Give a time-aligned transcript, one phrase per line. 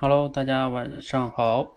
[0.00, 1.76] Hello，大家晚上好。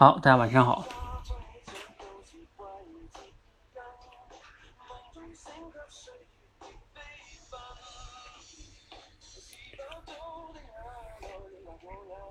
[0.00, 0.82] 好，大家晚上好。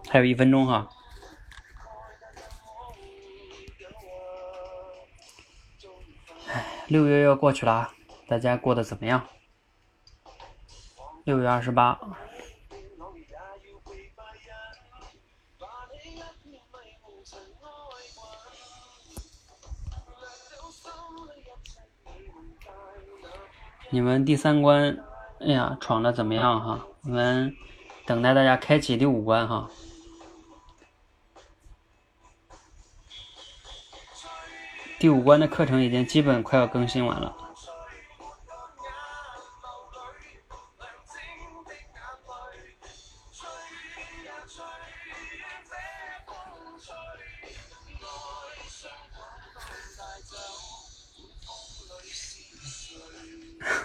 [0.09, 0.89] 还有一分钟哈。
[6.47, 7.91] 哎六月要过去了，
[8.27, 9.27] 大家过得怎么样？
[11.23, 11.99] 六月二十八。
[23.99, 24.97] 你们第三关，
[25.41, 26.87] 哎呀，闯的怎么样哈？
[27.03, 27.53] 我们
[28.05, 29.69] 等待大家开启第五关哈。
[34.99, 37.35] 第五关的课程已经基本快要更新完了。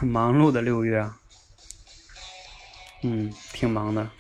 [0.05, 1.11] 忙碌的六月，
[3.03, 4.11] 嗯，挺忙的。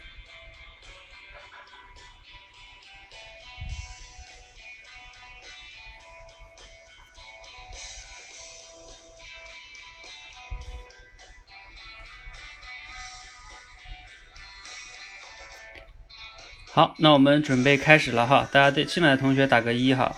[16.72, 20.12] 好，那我们准备开始了哈，大家对进来的同学打个一哈。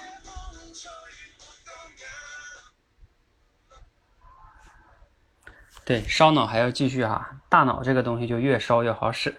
[5.86, 9.36] 对，烧脑还要继续哈，大脑这个东西就越烧越好使。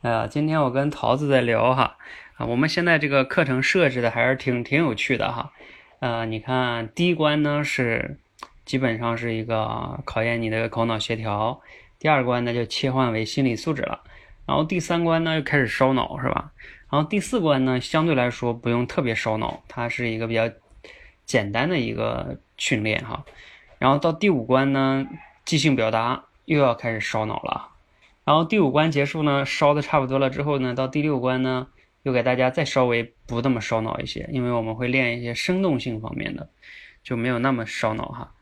[0.00, 1.98] 呃，今天我跟桃子在聊哈，
[2.38, 5.52] 啊，我们现在这个课程设置的还是挺挺有趣的哈。
[6.00, 8.18] 呃，你看第一关呢是
[8.64, 11.60] 基本上是一个考验你的口脑协调，
[11.98, 14.00] 第二关呢就切换为心理素质了，
[14.46, 16.52] 然后第三关呢又开始烧脑是吧？
[16.90, 20.48] 然后第四关呢相对来说不用特别烧脑，它是一个比较
[21.26, 23.26] 简单的一个训练哈。
[23.78, 25.06] 然后到第五关呢。
[25.44, 27.68] 即兴表达又要开始烧脑了，
[28.24, 31.66] 然后第五关结束呢，烧的差不多了之后呢，到第六关呢，
[32.02, 36.48] 又给大家再稍微不那么烧脑一些，因为我们会练一些生动性方面的，
[37.02, 38.32] 就没有那么烧脑哈。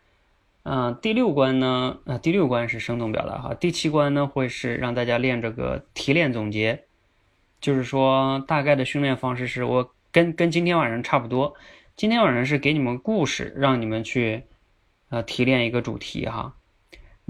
[0.63, 6.85] 嗯，第六关呢，呃，第六关是生动表达哈，第七关呢会是让大家练这个提炼总结，
[7.61, 11.55] 就是说大概的训练方式是我跟跟今天晚上差不多，
[11.97, 14.45] 今天晚上是给你们故事，让你们去
[15.09, 16.55] 呃提炼一个主题哈。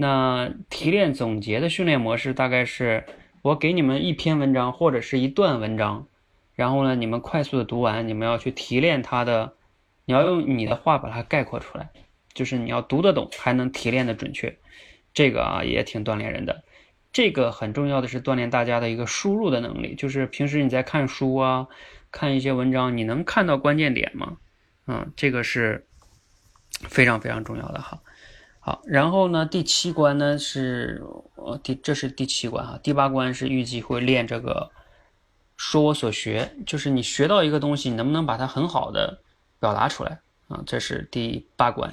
[0.01, 3.05] 那提炼总结的训练模式大概是，
[3.43, 6.07] 我给你们一篇文章或者是一段文章，
[6.55, 9.53] 然后呢，你们快速的读完，你们要去提炼它的，
[10.05, 11.91] 你要用你的话把它概括出来，
[12.33, 14.57] 就是你要读得懂，还能提炼的准确，
[15.13, 16.63] 这个啊也挺锻炼人的。
[17.13, 21.67] 这个很重要的是锻炼大家的一个输入的能力，就是平时你在看书啊，
[22.09, 24.37] 看一些文章，你能看到关键点吗？
[24.87, 25.85] 嗯，这个是
[26.71, 28.01] 非常非常重要的哈。
[28.63, 31.03] 好，然后呢，第七关呢是，
[31.33, 34.69] 呃，第这是第七关哈，第八关是预计会练这个，
[35.57, 39.19] 说我所学，就是你学到一个东西，你能不能把它很好的
[39.59, 40.61] 表达出来啊？
[40.67, 41.91] 这是第八关，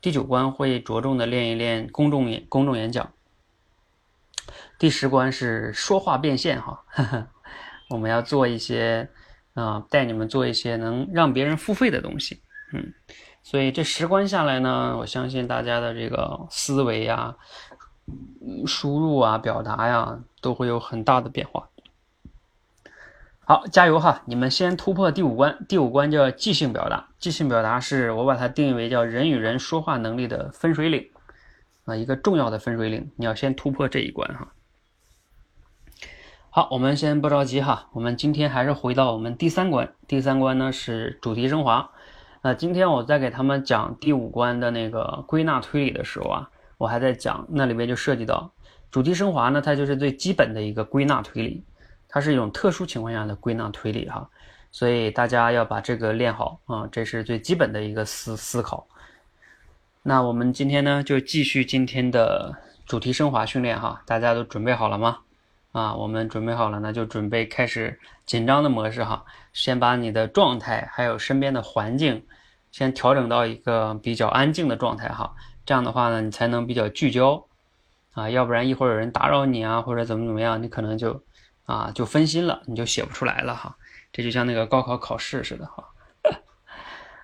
[0.00, 3.12] 第九关会着重的练一练公众演公众演讲，
[4.76, 6.84] 第十关是说话变现哈，
[7.90, 9.08] 我们要做一些
[9.54, 12.42] 啊，带你们做一些能让别人付费的东西。
[12.72, 12.92] 嗯，
[13.48, 17.34] 所以这十关下来呢，我相信大家的这个思维呀、
[18.66, 21.70] 输入啊、表达呀，都会有很大的变化。
[23.46, 24.20] 好，加油哈！
[24.26, 27.08] 你们先突破第五关，第五关叫即兴表达。
[27.18, 31.08] 即兴表达是我把它定义为叫人与人说话能力的分水岭
[31.86, 33.10] 啊，一个重要的分水岭。
[33.16, 34.48] 你要先突破这一关哈。
[36.50, 39.94] 好，我们先不着急哈，我们今天还是回到我们第三关。
[40.06, 41.92] 第三关呢是主题升华。
[42.42, 48.50] 那今天我在给他们讲第五关的那个归纳推理的时候啊，我还在讲那里面就涉及到
[48.90, 51.64] 主题升华呢，它就是最基本的一个归纳推理。
[52.10, 54.26] 它是一种特殊情况下的归纳推理哈，
[54.70, 58.86] 所以大家要把这个练好啊，这是最基本的一个思思考。
[60.02, 62.56] 那我们今天呢就继续今天的
[62.86, 65.18] 主题升华训练哈，大家都准备好了吗？
[65.72, 72.24] 啊，我们准备好了，那就准备开始紧张的模式哈，先把你的状态还有身边的环境
[72.70, 75.34] 先调整到一个比较安静的状态哈，
[75.66, 77.44] 这样的话呢，你才能比较聚焦
[78.12, 81.24] 啊，要不然一会儿有人打扰你啊，或者怎么怎么样，你可能就。
[81.68, 83.76] 啊，就分心了，你就写不出来了哈。
[84.10, 85.84] 这就像那个高考考试似的哈。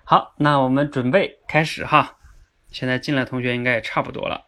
[0.03, 2.17] 好，那我们准备开始哈。
[2.69, 4.45] 现在进来同学应该也差不多了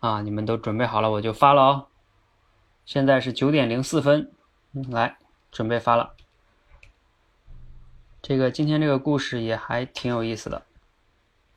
[0.00, 1.86] 啊，你们都准备好了，我就发了哦。
[2.84, 4.32] 现在是九点零四分，
[4.90, 5.16] 来
[5.54, 6.16] 准备发了。
[8.20, 10.66] 这个今天这个故事也还挺有意思的，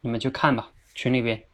[0.02, 1.47] 你们去看吧，群里边。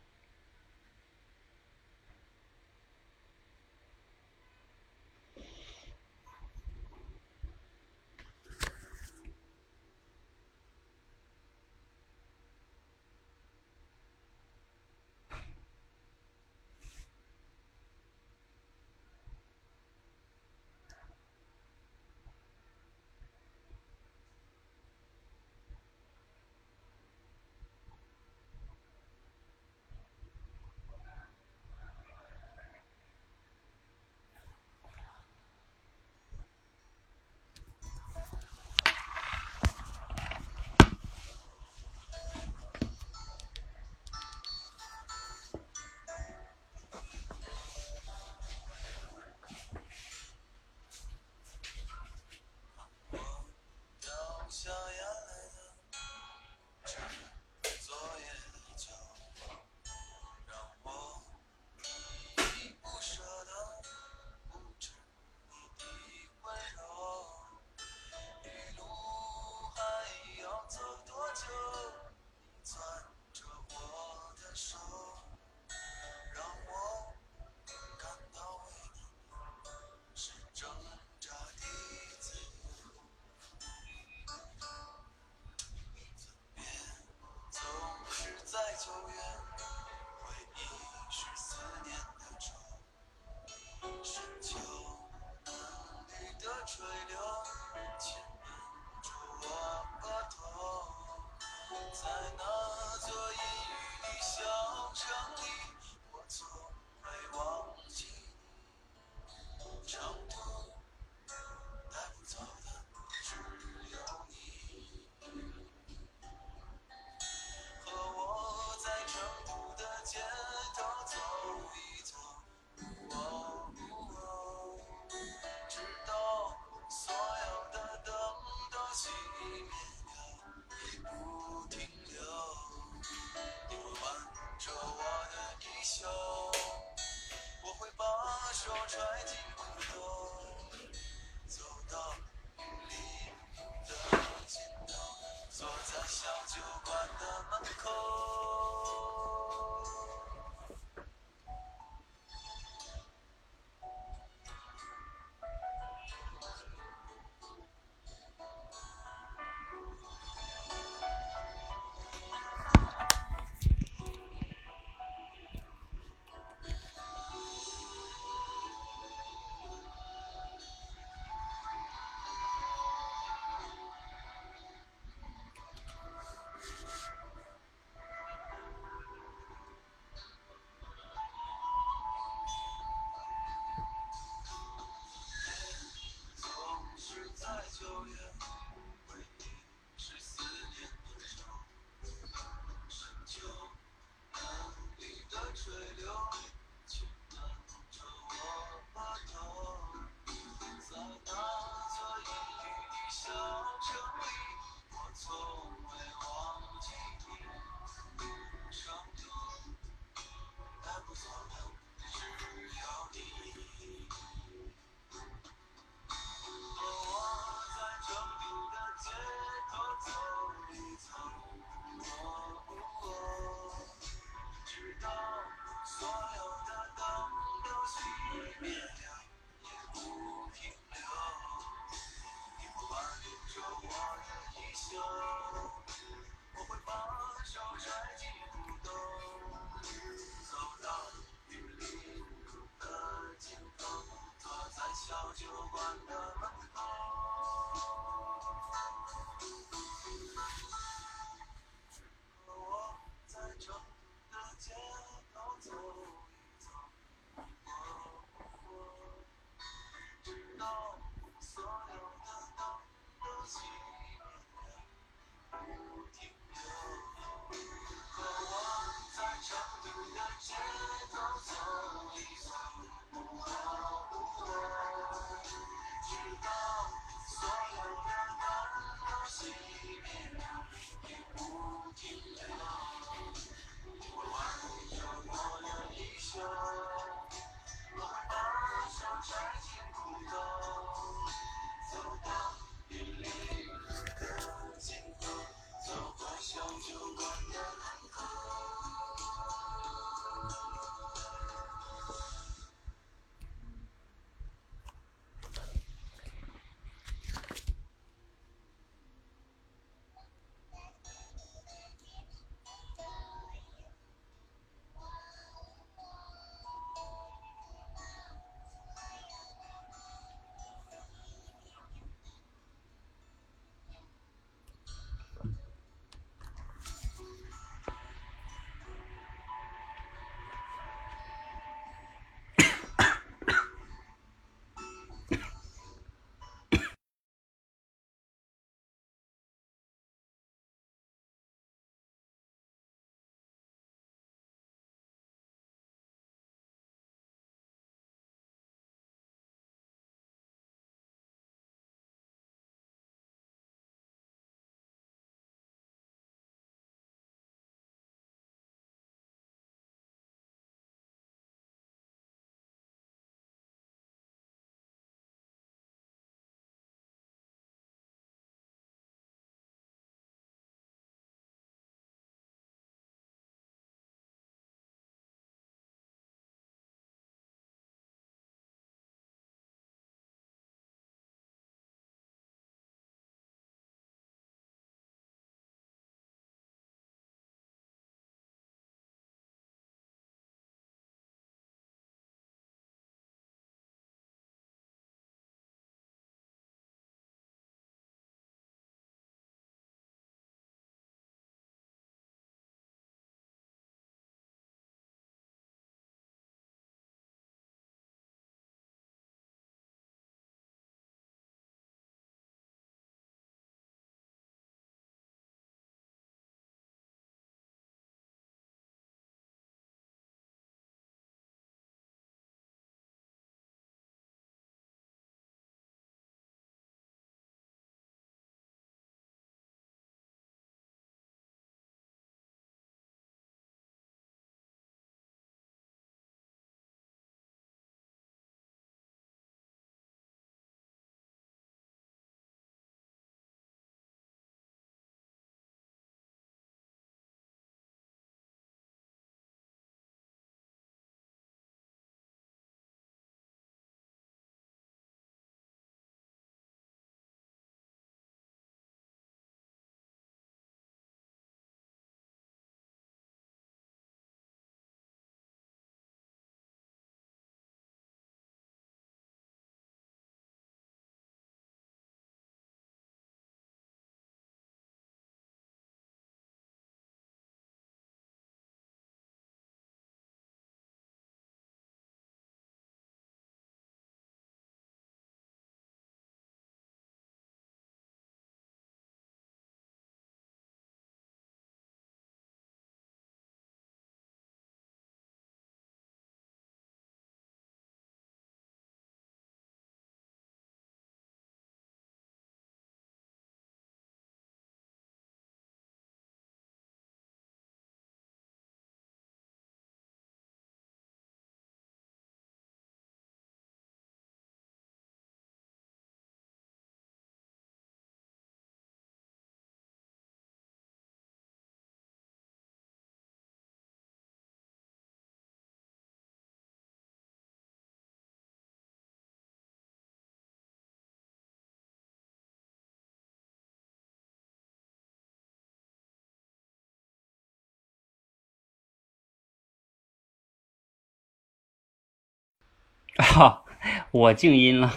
[543.18, 543.64] 哈，
[544.12, 544.94] 我静音了，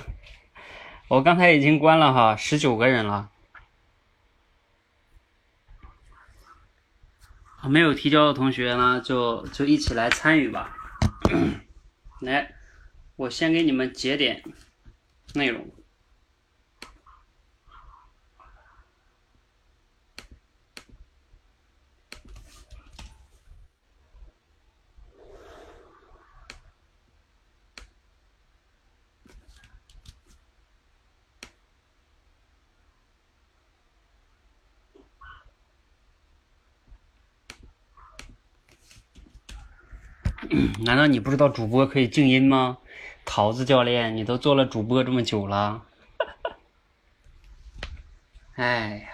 [1.09, 3.31] 我刚才已经关了哈，十九个人了。
[7.69, 10.77] 没有提交的同学呢，就就一起来参与吧。
[12.23, 12.55] 来，
[13.17, 14.43] 我先给你们节点
[15.35, 15.69] 内容。
[40.81, 42.79] 难道你不知道主播可以静音吗？
[43.27, 45.83] 桃子教练，你都做了主播这么久了，
[48.57, 49.11] 哎呀。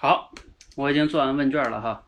[0.00, 0.30] 好，
[0.78, 2.07] 我已经做完问卷了哈。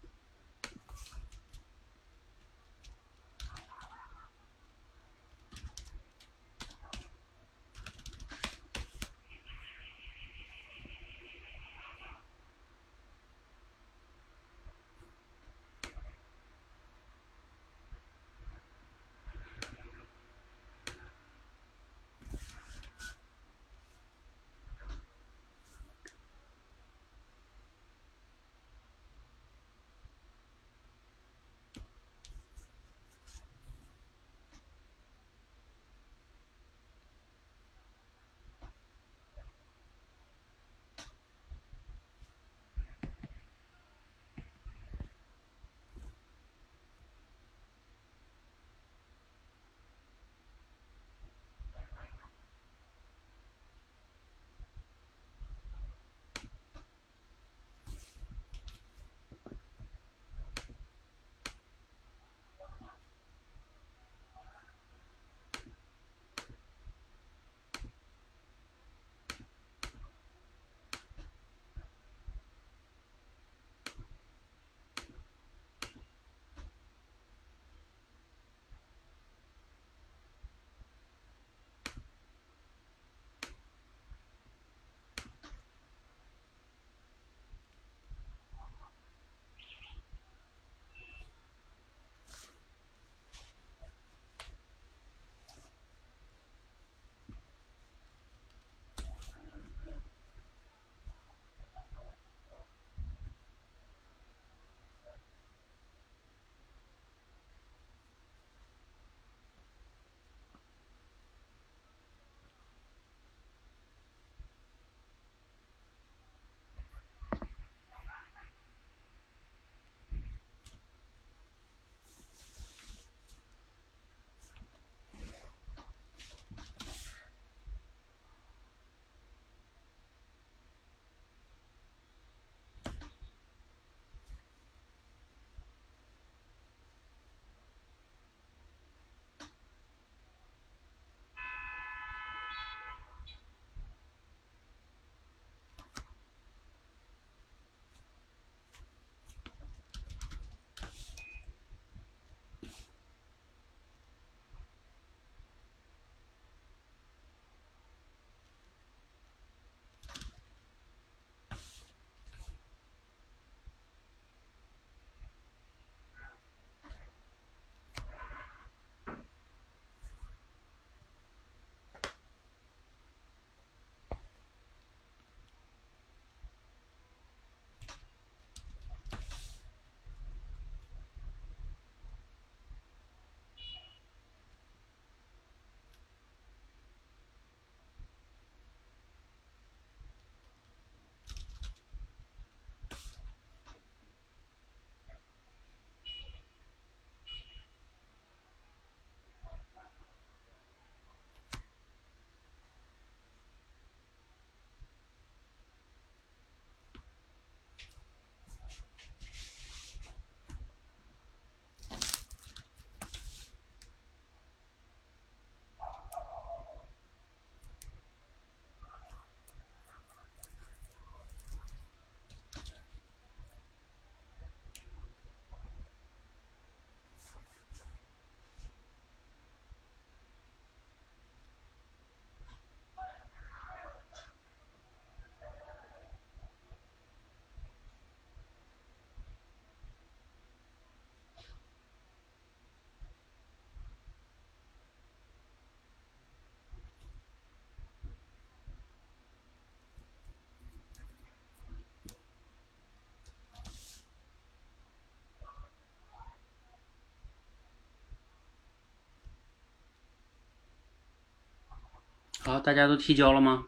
[262.42, 263.66] 好，大家都提交了吗？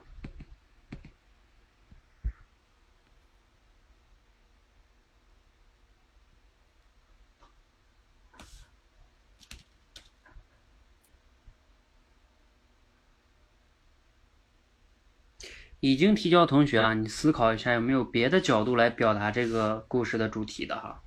[15.81, 21.03] 已经提交同学啊，你思考一下有没有别的角度来表达这个故事的主题的哈。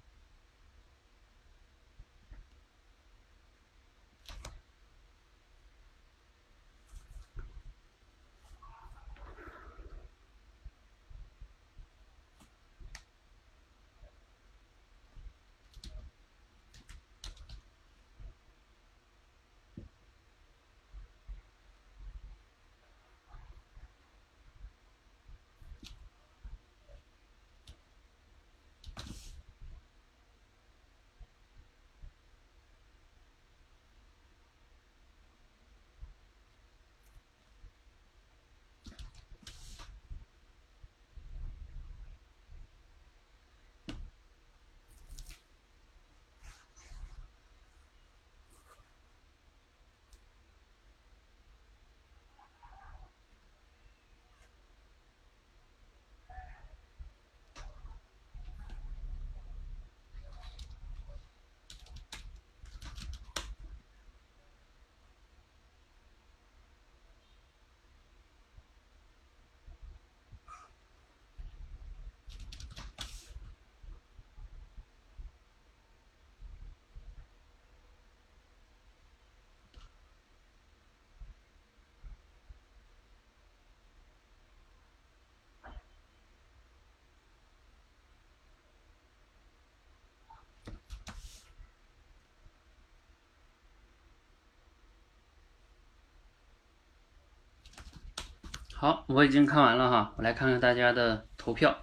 [98.86, 101.76] 好，我已经看完了哈，我来看看大家的投票。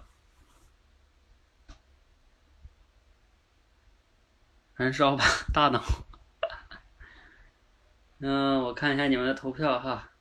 [4.75, 5.83] 燃烧吧， 大脑。
[8.23, 10.11] 嗯，我看一下你们的投票哈。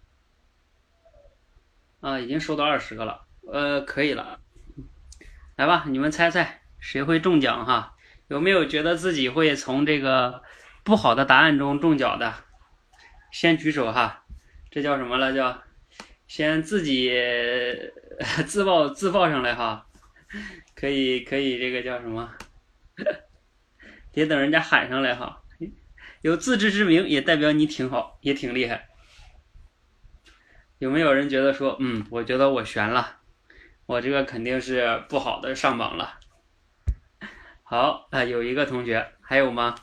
[2.00, 4.40] 啊，已经收到二十个了，呃，可以了。
[5.54, 7.94] 来吧，你们猜猜谁会中奖哈？
[8.26, 10.42] 有没有觉得自己会从这个
[10.82, 12.34] 不好的答案中中奖的？
[13.30, 14.24] 先举手哈。
[14.68, 15.32] 这叫什么了？
[15.32, 15.62] 叫。
[16.34, 17.12] 先自己
[18.48, 19.86] 自报自报上来哈，
[20.74, 22.32] 可以可以，这个叫什么？
[24.12, 25.42] 别等人家喊上来哈。
[26.22, 28.88] 有自知之明也代表你挺好，也挺厉害。
[30.78, 33.18] 有没有人觉得说，嗯，我觉得我悬了，
[33.84, 36.18] 我这个肯定是不好的上榜了。
[37.62, 39.74] 好啊，有一个同学，还有吗？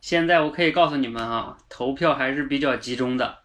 [0.00, 3.37] 现在我可以告诉你们啊，投票还是比较集中的。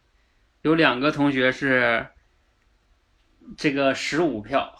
[0.63, 2.07] 有两个同学是
[3.57, 4.73] 这个十五票，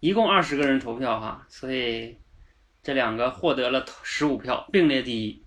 [0.00, 2.18] 一共二十个人投票哈，所以
[2.82, 5.42] 这两个获得了十五票，并列第一。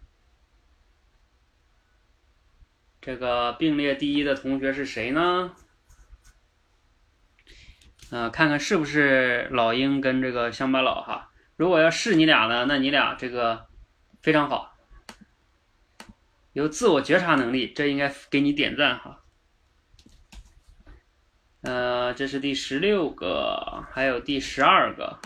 [3.00, 5.56] 这个并列第一的同学是谁呢？
[8.10, 11.32] 啊，看看是不是老鹰跟这个乡巴佬哈？
[11.56, 13.68] 如果要是你俩呢，那你俩这个
[14.24, 14.76] 非常好。
[16.58, 19.24] 有自我觉察能力，这应该给你点赞哈。
[21.62, 25.20] 呃，这是第十六个，还有第十二个，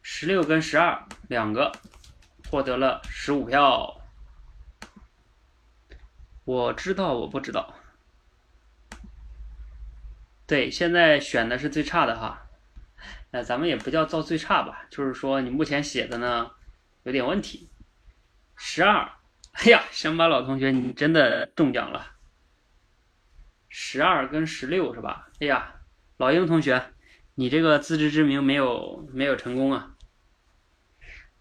[0.00, 1.70] 十六跟十二两个
[2.48, 4.00] 获得了十五票。
[6.46, 7.74] 我知道，我不知道。
[10.46, 12.46] 对，现在选的是最差的哈。
[13.30, 16.52] 那咱们也不叫造最差吧，就是说你目前写的呢
[17.02, 17.68] 有点问题。
[18.56, 19.12] 十二。
[19.56, 22.14] 哎呀，乡巴佬同学，你真的中奖了，
[23.70, 25.30] 十二跟十六是吧？
[25.40, 25.80] 哎呀，
[26.18, 26.92] 老鹰同学，
[27.34, 29.94] 你这个自知之明没有没有成功啊。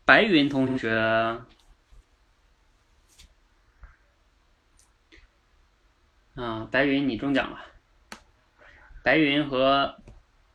[0.06, 0.98] 白云同学，
[6.36, 7.60] 啊，白云你中奖了。
[9.04, 10.02] 白云和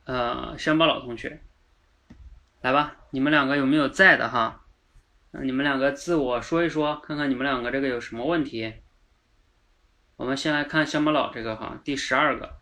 [0.05, 1.43] 呃乡巴佬同学，
[2.61, 4.60] 来吧，你们两个有没有在的哈？
[5.31, 8.73] 那你们两个自我说一说，看看你们两个这个有什么问题。
[10.17, 12.59] 我们先来看乡巴佬这个哈，第十二个，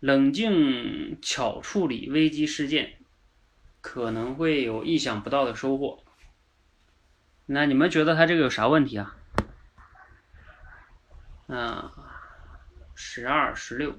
[0.00, 2.98] 冷静巧处理危机事件，
[3.80, 6.04] 可能会有意想不到的收获。
[7.46, 9.16] 那你们觉得他这个有啥问题啊？
[11.48, 11.90] 啊，
[12.94, 13.98] 十二、十六，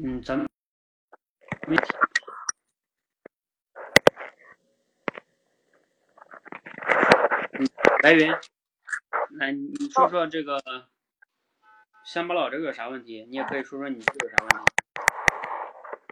[0.00, 0.48] 嗯，咱们
[1.66, 1.86] 没听
[8.02, 8.30] 白云，
[9.38, 10.60] 来，你说说这个
[12.04, 13.26] 乡巴佬这个有啥问题？
[13.28, 14.56] 你也可以说说你这个有啥问题。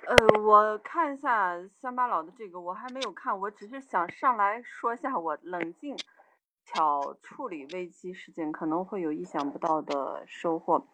[0.06, 5.96] 呃，我看一下乡巴佬的这个，我还没有看，我只是想上来说一下我冷静
[6.64, 10.86] 巧处理危机事件可能会有意想不到的收获。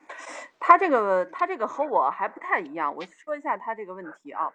[0.59, 4.53] 他这个他这个和我还不太一样，我说一下他这个问题啊。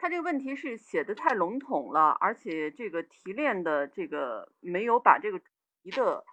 [0.00, 5.38] 他这个问题是写的太笼统了，而且这个提炼的这个没有把这个
[5.82, 6.24] 题的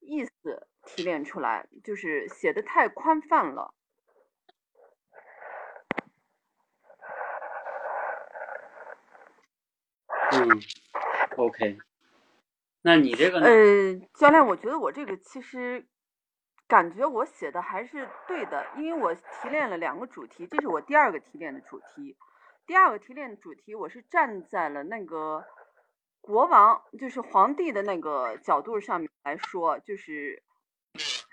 [0.00, 3.72] 意思提炼出来，就是写的太宽泛了。
[10.32, 10.60] 嗯
[11.38, 11.78] ，OK。
[12.82, 13.46] 那你这个呢？
[13.46, 15.86] 呃，教练，我觉得我这个其实
[16.66, 22.14] 感觉我写的还是对的，因为我提炼了两个主题，这是我第二个提炼的主题。
[22.68, 25.46] 第二个提炼主题，我是站在了那个
[26.20, 30.42] 国王，就是皇帝的那个角度上面来说，就是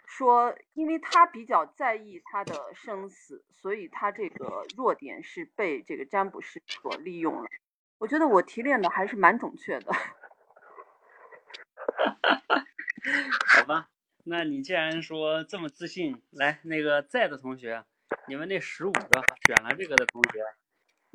[0.08, 7.50] 说，因为他比较在意他的生死，所以他这个弱点是被这个占卜师所利用了。
[7.98, 9.92] 我觉得我提炼的还是蛮准确的。
[13.46, 13.90] 好吧，
[14.24, 17.84] 那你既然说这么自信，来，那个在的同学，
[18.30, 20.40] 你们那十五个选了这个的同学。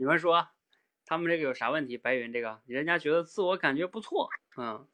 [0.01, 0.49] 你们说，
[1.05, 1.99] 他们这个有啥问题？
[1.99, 4.89] 白云这个，人家觉得自我感觉不错，嗯，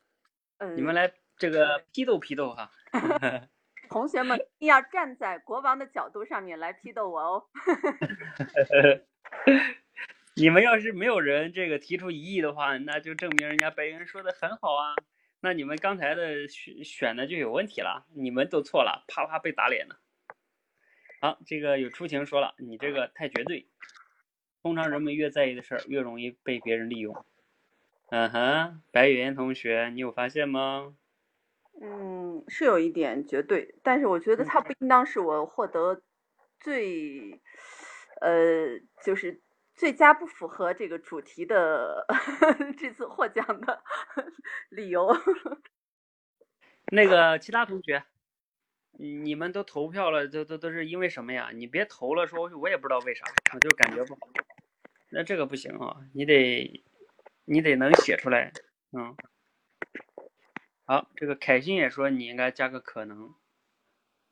[0.74, 2.72] 你们来这个批斗批斗哈。
[3.88, 7.46] 同学们一定要站在国王的角度上面来批斗我哦。
[10.34, 14.96] 你们要是没有人这个提出异议的话，那就证明人家白云说的很好啊。
[15.38, 20.00] 那你们刚才的选选的就有问题了，你们都错了，啪啪被打脸了。
[21.20, 23.68] 好，这个有出情说了，你这个太绝对。
[24.66, 27.24] 通常人们越在意的事儿，越容易被别人利用。
[28.10, 30.96] 嗯哼，白云同学，你有发现吗？
[31.80, 36.02] 嗯，是有一点绝对，但是我觉得它不应当是我获得
[36.58, 37.40] 最，
[38.20, 39.40] 呃，就是
[39.76, 42.04] 最佳不符合这个主题的
[42.76, 43.80] 这次获奖的
[44.70, 45.06] 理由。
[46.90, 48.02] 那个其他同学，
[48.98, 51.50] 你们都投票了，都都都是因为什么呀？
[51.54, 53.24] 你别投了，说我也不知道为啥，
[53.54, 54.20] 我就感觉不好。
[55.10, 56.84] 那这个不行啊，你得，
[57.44, 58.52] 你得能写出来，
[58.92, 59.16] 嗯。
[60.84, 63.34] 好，这个凯欣也说你应该加个可能。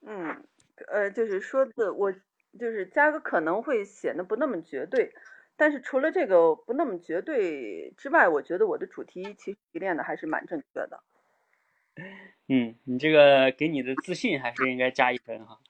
[0.06, 0.46] 嗯，
[0.88, 5.12] 呃，就是说的我就是加个可能会显得不那么绝对，
[5.56, 11.02] 但是除了这个不那么绝对之外，我觉得我的主题其实提炼的还是蛮正确的。
[12.48, 15.60] 嗯，你这个给你的自信还是应该加一分哈。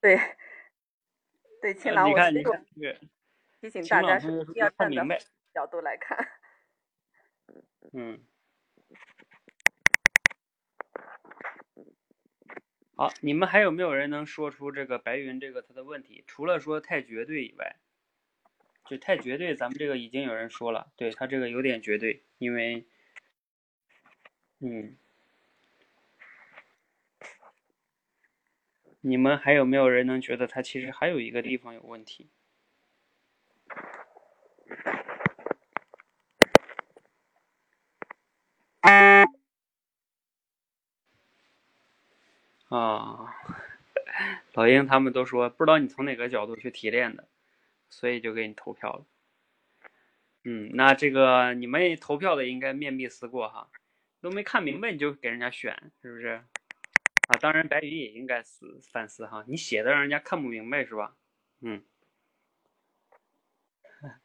[0.00, 0.18] 对。
[1.66, 2.60] 对，青朗，我这个
[3.60, 5.18] 提醒大家是要站在
[5.52, 6.16] 角度来看。
[7.92, 8.24] 嗯。
[12.94, 16.22] 好，你们还有没有人能说出这个白云这个他的问题？
[16.28, 17.74] 除了说太绝对以外，
[18.84, 22.86] 就太绝对，咱们这个已经有人说了，对他这个有点绝对，因为，
[24.60, 24.96] 嗯。
[29.08, 32.28] 你们还有没有人能觉得他其实还有一个地方有问题？
[42.68, 43.32] 啊，
[44.54, 47.28] 老鹰他们都说不知道你从哪个角度去提炼的，
[47.88, 49.06] 所以就给你投票了。
[50.42, 53.70] 嗯，那这个你们投票的应该面壁思过哈，
[54.20, 56.42] 都没看明白你就给人家选，是不是？
[57.26, 61.16] 啊，当然，白云也应该思反思哈，你写的让人家看不明白是吧？
[61.60, 61.82] 嗯，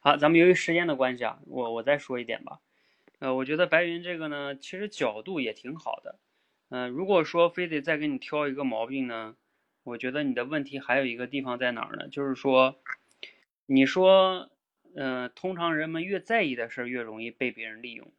[0.00, 2.58] 好，咱们由于时间的关系啊，我我再说一点吧。
[3.20, 6.18] 呃，我觉得白云这个呢，其实角度也挺好的。
[6.70, 9.36] 嗯，如果说非得再给你挑一个毛病呢，
[9.84, 12.08] 我觉得你的问题还有一个地方在哪儿呢？
[12.08, 12.80] 就是说，
[13.66, 14.50] 你说，
[14.96, 18.12] 嗯，通常人们越在意的事儿，越容易被别人利用。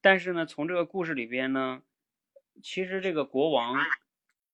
[0.00, 1.82] 但是呢，从这个故事里边呢。
[2.60, 3.76] 其实这个国王，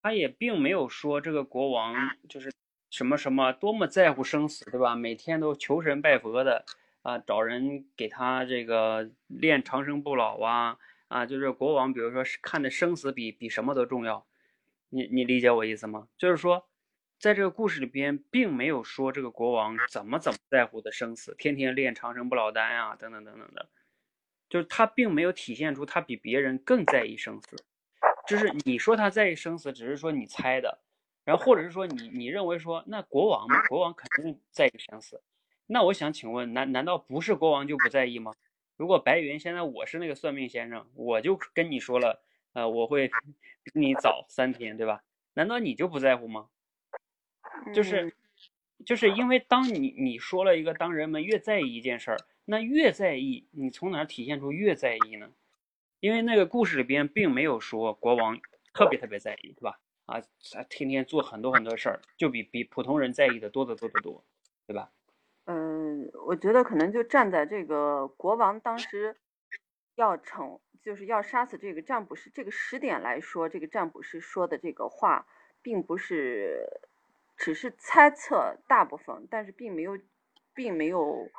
[0.02, 1.94] 他也并没有说这个国王
[2.28, 2.52] 就是
[2.90, 4.94] 什么什么多么在乎生死，对吧？
[4.94, 6.64] 每天都求神拜佛的
[7.02, 14.26] 啊，找人给他这个练长生不老啊啊，就是国王，比如说看的生死比比什么都重要。
[14.90, 16.08] 你你理解我意思吗？
[16.16, 16.66] 就是说，
[17.18, 23.68] 在这个故事里边，并没有说这个国王怎么怎么在乎的生死，天天练长生不老丹啊，等等等等的，
[24.48, 27.56] 就是他并没有体现出他比别人更在意生死。
[28.28, 30.78] 就是你说他在意生死，只是说你猜的，
[31.24, 35.20] 然后或者是说你你认为说那国王嘛，国王肯定在意生死。
[35.66, 38.32] 那我想请问，难难道不是国王就不在意吗？
[38.76, 43.08] 如果白云现在我是那个算命先生，我就跟你说了，呃，我会
[43.64, 45.02] 比你早三天，对吧？
[45.34, 46.48] 难道你就不在乎吗？
[47.74, 48.12] 就是嗯
[48.86, 55.30] 就是因为当你你说了一个，当人们越在意一件事儿，那越在意，你从哪体现出越在意呢？
[56.00, 58.38] 因为那个故事里边并没有说国王
[58.72, 59.80] 特别特别在意，对吧？
[60.06, 64.24] 啊，他天天做很多很多事儿，就比比普通人在意的多得多得多，
[64.66, 64.90] 对吧？
[65.46, 69.16] 嗯，我觉得可能就站在这个国王当时
[69.94, 75.26] 要惩，就是要杀死这个占卜师这个时点来说，这个占卜师说的这个话，
[75.62, 76.66] 并不是
[77.36, 79.98] 只是猜测大部分，但是并没有，
[80.54, 81.30] 并没有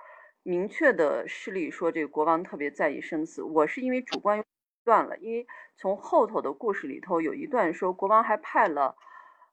[0.41, 3.43] 明确的事例说这个国王特别在意生死。
[3.43, 4.43] 我是因为主观
[4.89, 5.45] 断了，因为
[5.77, 8.95] 从后头的故事里头有一段说国王还派了，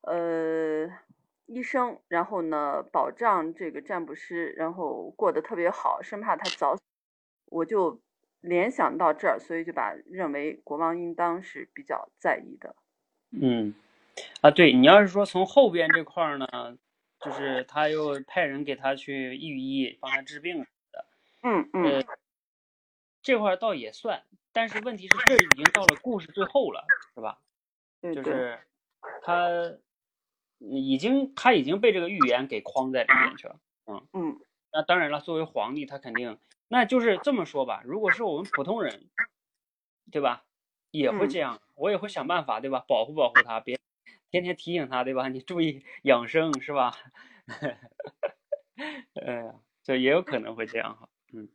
[0.01, 0.91] 呃。
[1.49, 6.83] 医生，然后呢，保障这个占卜师，然后过得特别好，生怕他早死。
[7.45, 8.01] 我就
[8.41, 12.75] 联想到这儿，所以就把认为国王应当是比较在意的。
[13.31, 13.73] 嗯，
[14.41, 16.49] 啊，对你要是说从后边这块儿呢，
[17.21, 21.05] 就是他又派人给他去御医，帮他治病的，
[21.45, 22.03] 嗯嗯呃，
[23.23, 24.25] 这块儿倒也算，
[24.57, 26.83] 但是问题是这已经到了故事最后了，
[27.15, 27.39] 是吧？
[28.01, 28.59] 对对，就是
[29.23, 29.51] 他
[30.59, 33.61] 已经他已经被这个预言给框在里面去了。
[33.85, 34.41] 嗯
[34.73, 36.39] 那当然了，作为皇帝，他肯定，
[36.69, 37.83] 那就是这么说吧。
[37.85, 39.11] 如果是我们普通人，
[40.11, 40.47] 对吧，
[40.91, 43.79] 也会嗯这样，我也会想办法，对吧，保护保护他，别
[44.31, 45.29] 天天提醒他，对吧？
[45.29, 46.95] 你注意养生，是吧？
[49.21, 51.11] 呃，这也有可能会这样哈。
[51.35, 51.47] 嗯，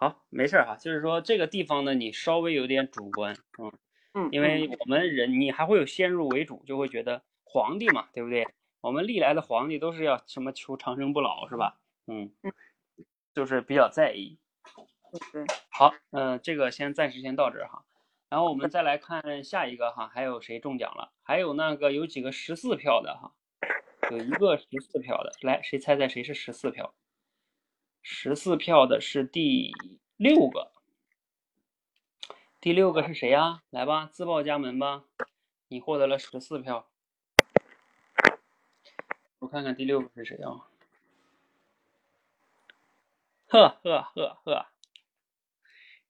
[0.00, 0.76] 好，没事儿哈。
[0.76, 3.72] 就是说这个地方呢，你稍微有点主观，嗯，
[4.14, 8.46] 嗯，因为我们人你还会有先入为主，就会觉得皇帝嘛，对不对？
[8.80, 11.80] 我们历来的皇帝都是要什么求长生不老，是吧？
[12.06, 12.30] 嗯，
[13.34, 14.38] 就是比较在意。
[15.68, 17.84] 好，嗯、这个先暂时先到这儿哈，
[18.28, 21.12] 然后我们再来看下一个哈，还有谁中奖了？
[21.24, 23.32] 还有那个有几个十四票的哈，
[24.12, 26.94] 有一个十四票的，来，谁猜猜谁是十四票？
[28.10, 29.70] 十四票的是第
[30.16, 30.72] 六个，
[32.58, 33.62] 第六个是谁呀？
[33.68, 35.04] 来吧，自报家门吧，
[35.68, 36.88] 你获得了十四票。
[39.40, 40.66] 我看看第六个是谁啊？
[43.46, 44.66] 呵呵呵呵，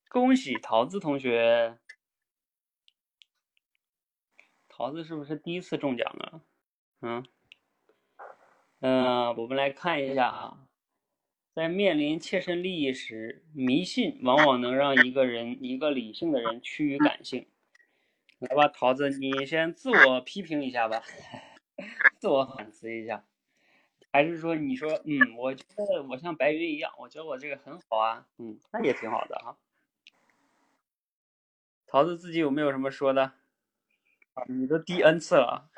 [0.08, 1.78] 恭喜桃子同学！
[4.68, 6.40] 桃子是不是第一次中奖啊？
[7.00, 7.26] 嗯，
[8.78, 10.67] 呃，我们来看一下啊，
[11.58, 17.48] 在面临切身利益时，迷信往往能让一个人，一个理性的人趋于感性。
[18.38, 21.02] 来吧，桃子，你先自我批评一下吧，
[22.20, 23.24] 自我反思一下。
[24.12, 29.58] 还是说你说，嗯，我觉得我像白云一样，我觉得我这个很好啊，嗯，那也挺好的哈、
[31.88, 33.32] 桃子自己有没有什么说的？
[34.46, 35.68] 你都第 N 次了。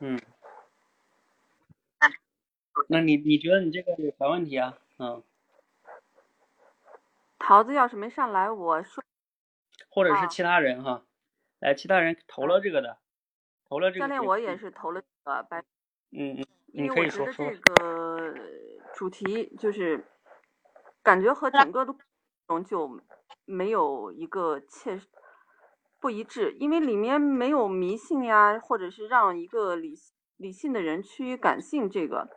[0.00, 0.20] 嗯，
[2.88, 4.78] 那你你觉得你这个有啥问题啊？
[4.98, 5.22] 嗯，
[7.38, 9.06] 桃子要是没上来，我说啊
[9.90, 11.02] 或者是其他人哈，
[11.58, 12.98] 来，其他人投了这个的，
[13.68, 14.00] 投了这个。
[14.00, 15.58] 教练我也是投了这个白，
[16.12, 18.34] 嗯嗯，因你为我觉得可以说说这个
[18.94, 20.04] 主题就是
[21.02, 21.98] 感觉和整个的内
[22.46, 23.00] 容就
[23.44, 25.00] 没有一个切
[26.00, 29.94] 不一致，因为里面没有迷信呀，或者是让一个理
[30.36, 32.28] 理性的人趋于感性，这个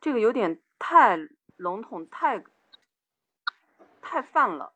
[0.00, 1.18] 这个有点太
[1.56, 2.42] 笼统，太
[4.00, 4.72] 太泛了。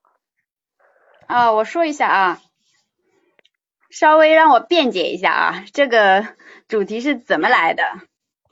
[1.26, 2.40] 啊，我说一下啊，
[3.88, 6.26] 稍微让我辩解一下啊，这个
[6.68, 7.82] 主题是怎么来的？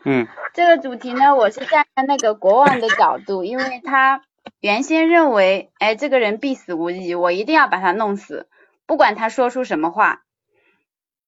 [0.04, 4.24] 嗯这个主题呢，我是站在那个国王的角度，因为他
[4.60, 8.48] 原先认为，哎，这个人必死无疑，我一定要把他弄死，
[8.92, 10.22] 不管他说出什么话。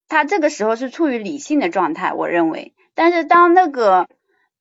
[0.07, 2.75] 他这个时候是处于理性的状态，我认为。
[2.95, 4.07] 但是当那个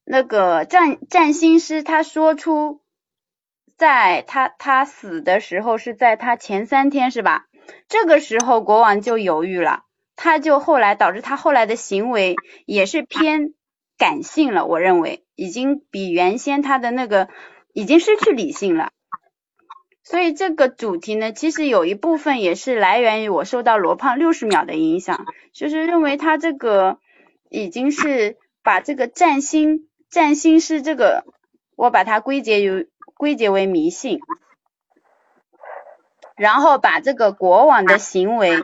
[0.06, 2.80] 那个占占星师他说出，
[3.76, 7.48] 在他他死的时候是在他前三天是吧？
[7.90, 9.84] 这个时候国王就犹豫了，
[10.16, 13.54] 他就后来导致他后来的行为也是偏
[13.98, 17.28] 感性了，我认为已经比原先他的那个
[17.74, 18.94] 已经失去理性了。
[20.04, 27.00] 所以这个主题呢，其实有一部分也是来源于我受到罗胖六十秒的影响，就是认为他这个
[27.50, 31.24] 已经是把这个占星占星师这个，
[31.76, 34.20] 我把它归结于归结为迷信，
[36.36, 38.64] 然后把这个国王的行为，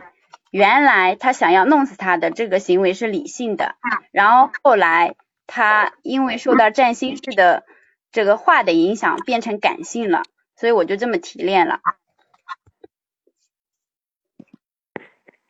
[0.51, 3.75] 原来他想要弄死他的这个行为是理性的，
[4.11, 5.15] 然后后来
[5.47, 7.63] 他因为受到占星师的
[8.11, 10.23] 这个话的影响，变成感性了，
[10.59, 11.79] 所以我就这么提炼了。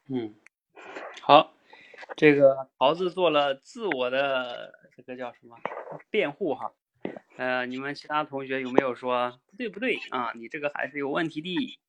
[0.08, 0.36] 嗯，
[1.22, 1.52] 好，
[2.16, 5.58] 这个桃子做了自我的这个叫什么
[6.12, 6.74] 辩护哈？
[7.38, 10.32] 呃，你们其他同学有没有说不对不对啊？
[10.36, 11.80] 你这个还是有问题的。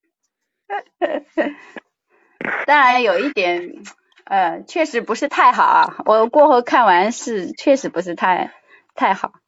[2.66, 3.82] 当然有一点，
[4.24, 6.02] 呃，确实不是太好啊。
[6.06, 8.54] 我过后看完是确实不是太
[8.94, 9.39] 太好，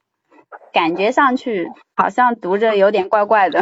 [0.73, 3.61] 感觉上去好像读着有点怪怪的。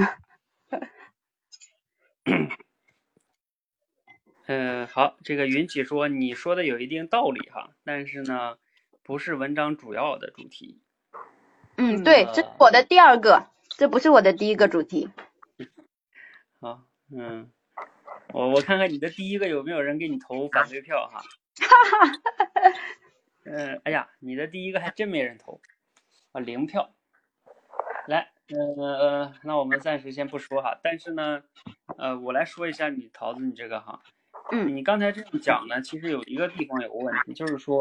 [4.46, 8.58] 嗯， 好，这个云起说你说的有一定道理哈，但是呢，
[9.02, 10.80] 不是文章主要的主题。
[11.76, 15.10] 嗯，对，这是我的第二个，这不是我的第一个主题。
[16.60, 17.50] 好，嗯，
[18.32, 21.22] 我我看看你的第一个有没有人给你投反对票哈。
[21.60, 21.66] 哈
[21.98, 22.12] 哈，
[23.44, 25.60] 嗯，哎呀，你的第一个还真没人投，
[26.32, 26.92] 啊，零票。
[28.10, 28.32] 来，
[28.76, 31.44] 呃，那我们暂时先不说哈，但是呢，
[31.96, 34.02] 呃，我来说一下你桃子你这个哈。
[34.50, 37.80] 嗯，你刚才这样讲呢，其实有一个地方有个问题，就是说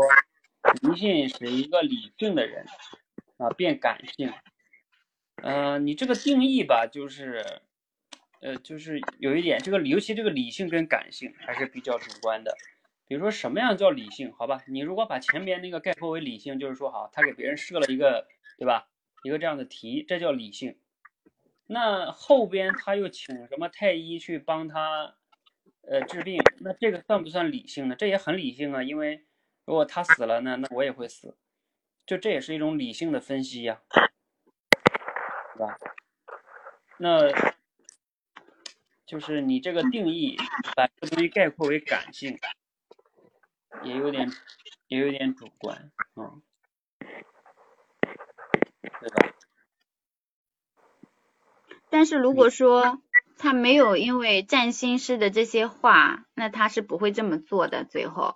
[0.84, 2.64] 迷信是一个理性的人
[3.38, 4.32] 啊变感性。
[5.42, 7.44] 呃，你这个定义吧，就是
[8.42, 12.56] 呃，就是有一点，这个尤其这个理性跟感性还是比较主观的。
[13.08, 14.32] 比如说什么样叫理性？
[14.34, 18.28] 好吧，你如果把前边那个概括为理性，就是说好，他给别人设了一个，
[18.60, 18.88] 对吧？
[19.24, 20.78] 一个这样的题，这叫理性。
[21.68, 25.16] 那后边他又请什么太医去帮他？
[25.82, 27.96] 呃，治病，那这个算不算理性呢？
[27.96, 29.26] 这也很理性啊，因为
[29.66, 31.36] 如果他死了呢，那我也会死，
[32.06, 33.82] 就这也是一种理性的分析呀，
[35.56, 35.80] 对吧？
[37.00, 37.32] 那
[39.08, 40.38] 就是你这个定义
[40.76, 42.38] 把这东西概括为感性，
[43.82, 44.30] 也有点
[44.90, 46.44] 也有点主观，嗯，
[48.82, 49.34] 对吧？
[51.90, 53.02] 但是如果说。
[53.42, 57.86] 他没有因为占星师的这些话，那他是不会这么做的。
[57.86, 58.36] 最后，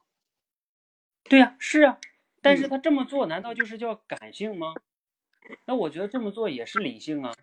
[1.25, 1.97] 对呀，是啊，
[2.41, 4.73] 但是他这么做难道就是叫感性吗？
[5.65, 7.33] 那我觉得这么做也是理性啊，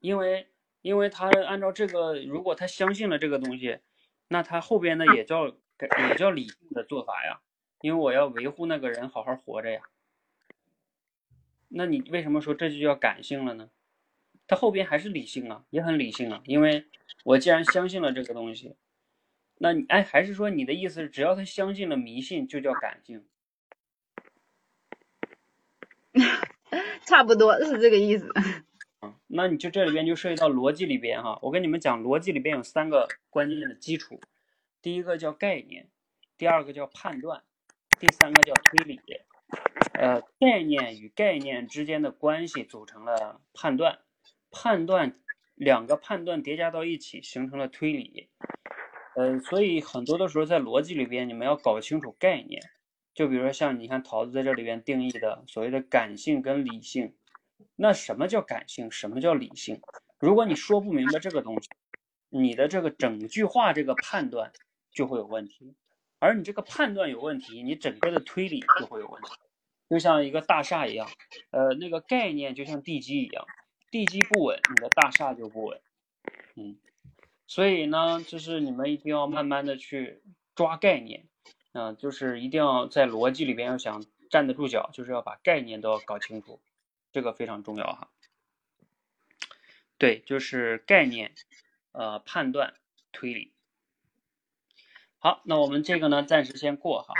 [0.00, 0.50] 因为
[0.82, 3.78] 因为他按照这个，如果他相信了这个东西，
[4.28, 7.40] 那他后边的也叫也叫理性的做法呀，
[7.80, 9.80] 因为我要维护那个人好好活着呀。
[11.72, 13.70] 那你为什么说这就叫感性了呢？
[14.46, 16.84] 他后边还是理性啊，也很理性啊，因为
[17.22, 18.74] 我既然相信了这个东西，
[19.58, 23.24] 那你哎，还是说你的意思是，只要他相信了迷信，就叫感性？
[27.06, 28.28] 差不多是这个意思。
[28.98, 34.20] 啊，那你就这里边就涉及到逻辑里边哈，我跟你们讲，逻辑里边有三个关键的基础，
[34.82, 35.88] 第一个叫概念，
[36.36, 37.44] 第二个叫判断，
[38.00, 39.00] 第三个叫推理。
[39.94, 43.98] 呃，概念与概念之间的关系组成了判断。
[44.52, 45.20] 判断
[45.54, 48.28] 两个判断叠加到一起，形成了推理。
[49.14, 52.60] 呃，所以很多的时候在逻辑里边，你们要搞清楚概念。
[53.14, 57.14] 就比如说像你看桃子在这里边定义的所谓的感性跟理性，
[57.76, 59.80] 那什么叫感性，什么叫理性？
[60.18, 61.68] 如果你说不明白这个东西，
[62.28, 64.52] 你的这个整句话这个判断
[64.90, 65.74] 就会有问题。
[66.20, 69.30] 而你这个判断有问题，你整个的推理就会有问题。
[69.88, 71.10] 就像一个大厦一样，
[71.50, 73.44] 呃，那个概念就像地基一样。
[73.90, 75.80] 地基不稳，你的大厦就不稳。
[76.54, 76.78] 嗯，
[77.48, 80.22] 所以呢，就是你们一定要慢慢的去
[80.54, 81.26] 抓概念，
[81.72, 86.60] 嗯，就是一定要在逻辑里边要想站得住脚，就是要把概念都要搞清楚，
[87.10, 88.10] 这个非常重要哈。
[89.98, 91.34] 对，就是概念，
[91.90, 92.74] 呃，判断、
[93.10, 93.52] 推理。
[95.22, 97.12] 好，那我们这个呢，暂时先过哈，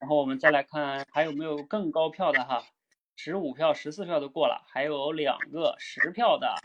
[0.00, 2.66] 然后我们再来看还有没有更高票的哈。
[3.14, 6.56] 十五票、十四票都过了，还有两个十票的，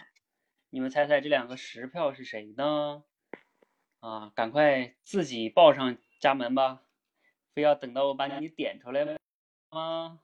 [0.71, 3.03] 你们猜猜这两个十票是谁呢？
[3.99, 6.81] 啊，赶快自己报上家门吧，
[7.53, 9.05] 非要等到我把你点出来
[9.69, 10.19] 吗？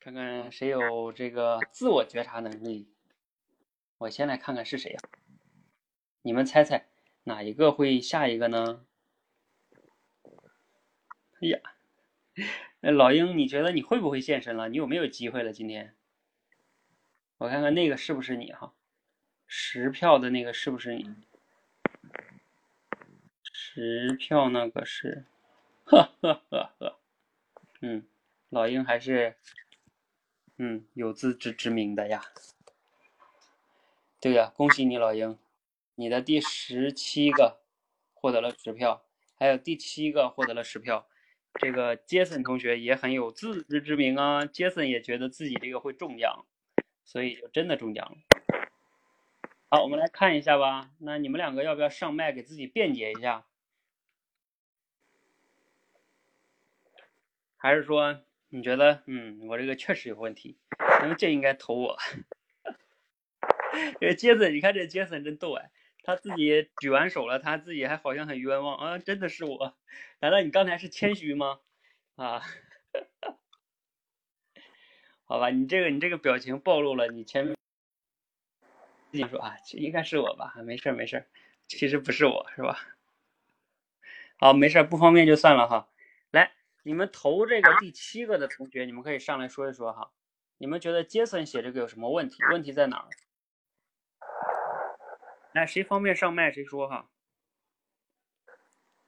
[0.00, 2.92] 看看谁有这个自我觉察能力。
[3.98, 4.98] 我先来看看是谁呀？
[6.22, 6.86] 你们猜猜
[7.24, 8.84] 哪一个会下一个呢？
[11.40, 11.58] 哎呀！
[12.80, 14.68] 那老鹰，你觉得你会不会现身了？
[14.68, 15.52] 你有没有机会了？
[15.52, 15.94] 今天，
[17.38, 18.74] 我看看那个是不是你哈？
[19.46, 21.14] 十票的那个是不是你？
[23.42, 25.24] 十票那个是，
[25.84, 26.98] 呵呵呵呵，
[27.80, 28.06] 嗯，
[28.50, 29.36] 老鹰还是，
[30.58, 32.22] 嗯，有自知之明的呀。
[34.20, 35.38] 对呀，恭喜你老鹰，
[35.96, 37.60] 你的第十七个
[38.12, 39.04] 获得了十票，
[39.36, 41.06] 还有第七个获得了十票。
[41.60, 46.44] 这个杰森同学也很有自知之明啊，杰森也觉得自己这个会中奖，
[47.04, 48.18] 所以就真的中奖了。
[49.68, 50.90] 好，我们来看一下吧。
[50.98, 53.46] 那你们两个要不要上麦给自己辩解一下？
[57.56, 61.96] 还是说你觉得，嗯，我这个确实有问题，那么这应该投我？
[64.00, 65.70] 这个杰森，你看这杰森真逗哎，
[66.04, 69.74] 他自己举完手了，他自己还好像很冤枉啊，真的是我？
[70.20, 71.60] 难道你刚才是谦虚吗？
[72.16, 72.42] 啊？
[75.24, 77.56] 好吧，你这个你这个表情暴露了你前面。
[79.10, 81.26] 自己说啊，应该是我吧，没事没事，
[81.66, 82.78] 其实不是我是吧？
[84.36, 85.88] 好，没事，不方便就算了哈。
[86.32, 86.52] 来，
[86.82, 90.12] 你们投这个第七个的同学，你们可以上来说一说哈。
[90.58, 92.42] 你们觉得杰森写这个有什么问题？
[92.50, 93.08] 问题在哪儿？
[95.54, 97.06] 来，谁方便上麦谁说哈。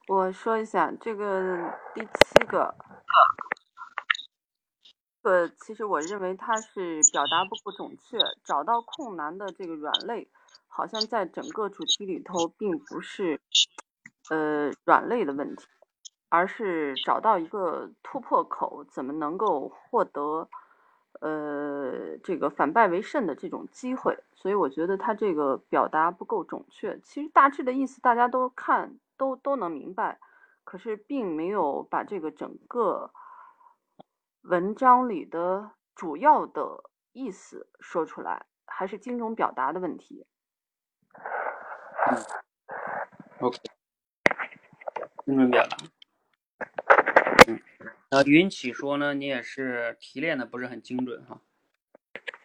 [0.06, 2.72] 我说一下这个第七个。
[5.22, 10.30] 呃，其实我认为它是表达不够准确，找到困难的这个软肋，
[10.68, 13.40] 好像在整个主题里头并不是
[14.30, 15.66] 呃软肋的问题，
[16.28, 20.48] 而是找到一个突破口，怎么能够获得
[21.20, 24.18] 呃这个反败为胜的这种机会。
[24.34, 26.98] 所以我觉得他这个表达不够准确。
[27.00, 30.18] 其实大致的意思大家都看都都能明白，
[30.64, 33.10] 可是并没有把这个整个。
[34.48, 40.24] 文章里的主要的意思说出来，还是精准表达的问题。
[42.06, 42.16] 嗯
[43.40, 43.58] ，OK，
[45.24, 45.76] 精准表达。
[47.48, 47.60] 嗯，
[48.08, 51.40] 然后云起说呢，你也是提炼的不是很精准哈。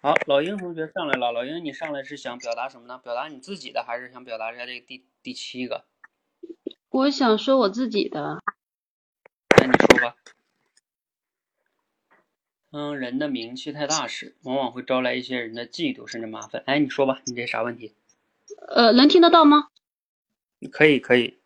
[0.02, 2.98] 好，老鹰同学上来了，老鹰你上来是想表达什么呢？
[2.98, 5.86] 表达你自己的，还是想表达一下这个第第七个？
[6.90, 8.40] 我想说我自己的。
[9.60, 10.16] 那你说吧。
[12.72, 16.64] 嗯，人的名气太大时，往往会招来一些人的嫉妒甚至麻烦。
[16.66, 17.94] 哎，你说吧，你这啥问题？
[18.70, 19.68] 呃，能听得到吗？
[20.72, 21.41] 可以，可以。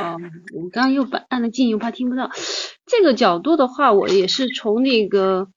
[0.00, 0.16] 哦，
[0.54, 2.30] 我刚刚又把按了静音，怕听不到。
[2.86, 5.48] 这个角度的话，我也是从那个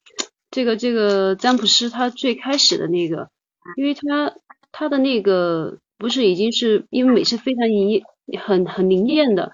[0.51, 3.30] 这个这个占卜师他最开始的那个，
[3.78, 4.34] 因为他
[4.72, 8.03] 他的那个不是已经是因为美是非常灵
[8.39, 9.51] 很很灵验的，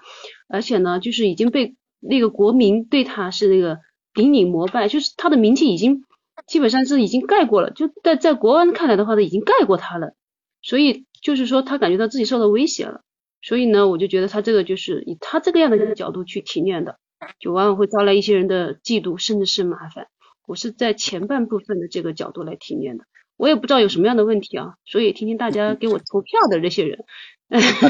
[0.48, 3.78] 而且呢，就是已经被那个国民对他是那个。
[4.14, 6.02] 顶礼膜拜，就是他的名气已经
[6.46, 10.14] 基本上是已经盖过了，就在在国安看来的话，他已经盖过他了，
[10.62, 13.02] 所以就是说他感觉到自己受到威胁了，
[13.46, 16.98] 所以呢，我就觉得他这个就是以他这个样的一个角度去提炼的，
[17.38, 20.08] 就往往会招来一些人的嫉妒，甚至是麻烦。
[20.48, 23.04] 我是在前半部分的这个角度来提炼的，
[23.36, 27.04] 我也不知道有什么样的问题啊，所以听听大家给我投票的这些人，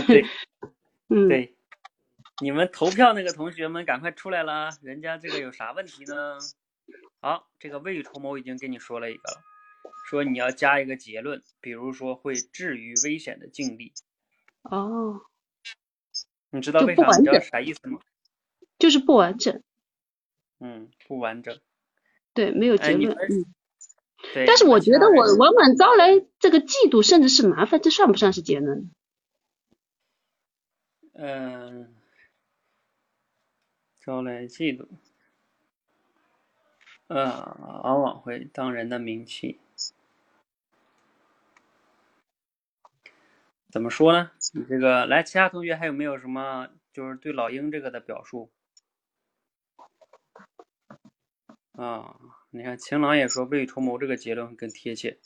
[0.07, 0.27] 对，
[1.09, 1.57] 嗯，对。
[2.43, 6.37] 你们投票那个同学们赶快出来啦，人家这个有啥问题呢？
[7.23, 9.41] 好，这个未雨绸缪已经跟你说了一个了，
[10.11, 13.95] 说你要加一个结论，比如说会置于危险的境地。
[14.65, 15.23] 哦，
[16.57, 17.07] 你知道为啥？
[17.19, 18.01] 你知道啥意思吗？
[18.79, 19.63] 就是不完整。
[20.59, 21.61] 嗯，不完整。
[22.35, 23.17] 对，没有结论。
[23.17, 23.45] 嗯。
[24.35, 24.47] 对。
[24.47, 28.91] 但是我觉得我往往招来这个嫉妒，甚至是麻烦，这算不算是结论？
[31.13, 31.95] 嗯。
[34.01, 34.87] 招来嫉妒，
[37.09, 39.59] 呃，往往会当人的名气。
[43.77, 44.31] 怎么说呢？
[44.55, 48.51] 你这个来，其他同学还有没有什么就是对老鹰这个的表述？
[51.73, 52.17] 啊，
[52.49, 55.19] 你看晴朗也说未雨绸缪这个结论更贴切。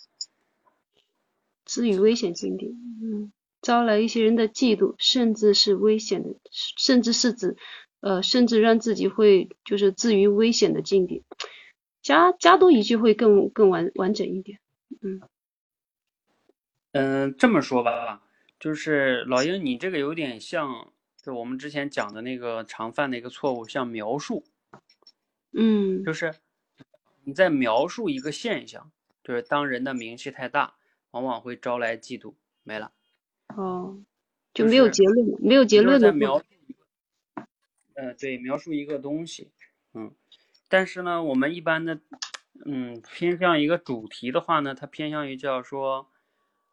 [1.64, 3.30] 置于危险境地，嗯，
[3.62, 7.56] 招来一些人的嫉妒，甚至是危险的，甚至是指。
[8.00, 11.22] 呃，甚至让自己会就是置于危险的境地，
[12.02, 14.58] 加加多一句会更更完完整一点。
[15.02, 15.22] 嗯
[16.90, 18.20] 嗯，这么说吧，
[18.60, 24.44] 就是老鹰，你这个有点像，就我们之前讲的那个常犯的一个错误，像描述。
[25.52, 26.34] 嗯，就是
[27.24, 28.92] 你在描述一个现象，
[29.24, 30.74] 就是当人的名气太大，
[31.12, 32.34] 往往会招来嫉妒。
[32.62, 32.92] 没了。
[33.56, 33.98] 哦，
[34.52, 36.44] 就没有结论，没有结论的描述。
[37.94, 39.50] 呃，对，描述一个东西，
[39.94, 40.14] 嗯，
[40.68, 41.98] 但是呢，我们一般的，
[42.66, 46.09] 嗯，偏向一个主题的话呢，它偏向于叫说，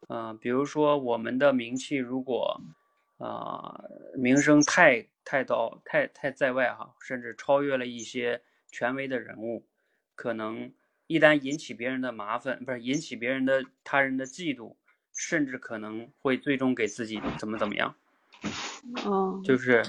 [0.08, 2.60] 嗯，比如说我们的名气如果，
[3.18, 3.84] 啊，
[4.14, 8.40] 名声太太到太太在外哈，甚至超越了一些
[8.70, 9.66] 权威的人物，
[10.14, 10.72] 可能
[11.06, 14.76] 一旦引起别人的麻烦，不是引起别人的他人的嫉妒，
[15.12, 17.94] 甚至可能会最终给自己怎么怎么样，
[19.04, 19.82] 哦，就是。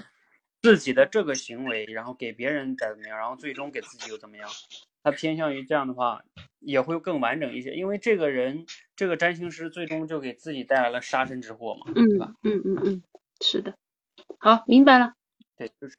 [0.61, 4.49] 自己的这个行为，然后给别人怎么样，然后最终给自己又怎么样？
[5.03, 6.21] 他偏向于这样的话，
[6.59, 12.33] 也会更完整一些，因为这个人这个占星师最终就给自己带来了杀身之祸嘛，对吧？
[12.43, 13.03] 嗯嗯嗯，
[13.41, 13.75] 是的。
[14.37, 15.13] 好，明白了。
[15.57, 15.95] 对，就是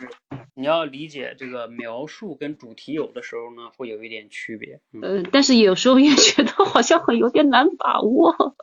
[0.55, 4.80] 你要理解这个描述跟主题有的时候呢会有一点区别。
[5.03, 8.57] 呃，但是有时候也觉得好像很有点难把握。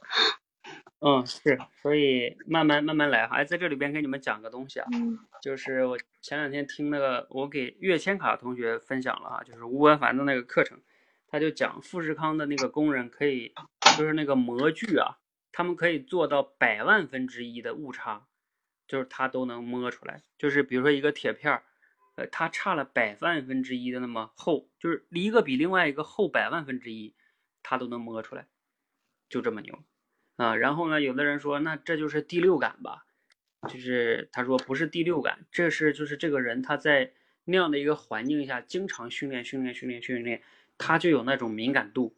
[1.00, 3.38] 嗯，是，所以慢慢慢慢来哈。
[3.38, 10.80] 哎，在这里边给你们讲个东西啊，嗯就是我前两天听那个我给月千卡同学分享了啊，就是吴文凡的那个课程，
[11.28, 13.54] 他就讲富士康的那个工人可以，
[13.98, 15.18] 就是那个模具啊，
[15.52, 18.28] 他们可以做到百万分之一的误差。
[18.88, 21.64] 就是他都能摸出来，就是比如说一个铁片儿，
[22.16, 27.14] 呃，它差了百万分之一的那么厚，就是一个比另外一个厚百万分之一，
[27.62, 28.48] 他都能摸出来，
[29.28, 29.78] 就这么牛
[30.38, 30.56] 啊！
[30.56, 33.06] 然后呢，有的人说那这就是第六感吧，
[33.70, 37.12] 就是他说不是第六感，这是就是这个人他在
[37.44, 40.42] 那样的一个环境下经常训练训练训练训练，
[40.78, 42.16] 他就有那种敏感度。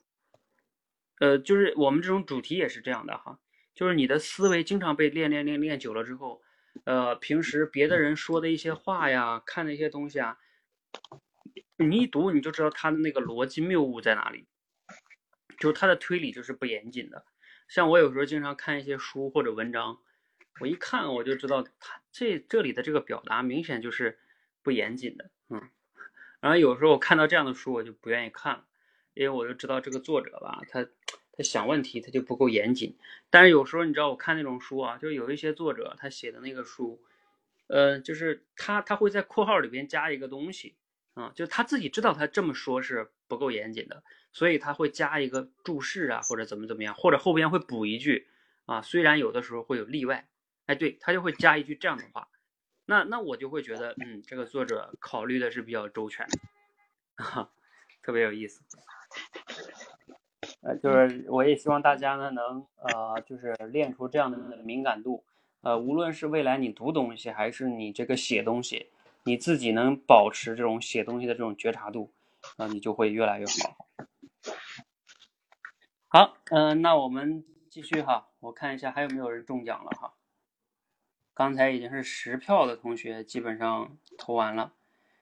[1.20, 3.40] 呃，就是我们这种主题也是这样的哈，
[3.74, 6.42] 就是你的思维经常被练练练练久了之后。
[6.86, 10.38] 呃，平时别的人说的一些话呀，看的一些东西啊，
[11.78, 14.48] 你一读你就知道他的那个逻辑谬误在哪里，
[15.58, 17.26] 就是他的推理就是不严谨的。
[17.70, 20.00] 像我有时候经常看一些书或者文章，
[20.60, 24.20] 我一看我就知道他这这里的这个表达明显就是
[24.62, 25.70] 不严谨的，嗯。
[26.42, 28.66] 然后有时候我看到这样的书，我就不愿意看了，
[29.14, 30.86] 因为我就知道这个作者吧，他。
[31.32, 32.98] 他想问题，他就不够严谨。
[33.30, 37.02] 但是有时候你知道，我看那种书啊，就有一些作者他写的那个书，
[37.68, 40.76] 呃，就是他他会在括号里边加一个东西
[41.14, 48.28] 啊，就他自己知道他这么说是不够严谨的，所以他会加一个注释啊，或者怎么怎么样，或者后边会补一句
[48.66, 50.28] 啊，虽然有的时候会有例外，
[50.68, 52.28] 哎，对他就会加一句这样的话，
[52.86, 57.50] 那那我就会觉得，嗯，这个作者考虑的是比较周全的，哈，
[58.04, 58.62] 特别有意思。
[60.62, 65.24] 呃，就是我也希望大家呢能呃，就是练出这样的敏感度，
[65.62, 68.88] 呃，无论是未来你读东西，还是你这个写东西，
[69.24, 72.12] 你自己能保持这种写东西的这种觉察度，
[72.58, 73.88] 啊，你就会越来越好。
[76.12, 80.16] 好，嗯，那我们继续哈，我看一下还有没有人中奖了哈。
[81.36, 84.74] 刚才已经是十票的同学基本上投完了，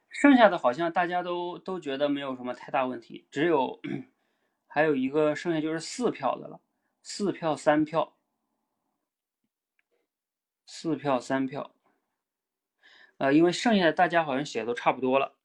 [0.10, 3.80] 剩下的好像大家都都觉得没有什么太大问题，只有。
[4.70, 6.62] 还有一个剩下就是四票的了，
[7.02, 8.16] 四票三票，
[10.68, 11.72] 四票三票，
[13.18, 15.37] 呃，因为剩下的大家好像写的都差不多了，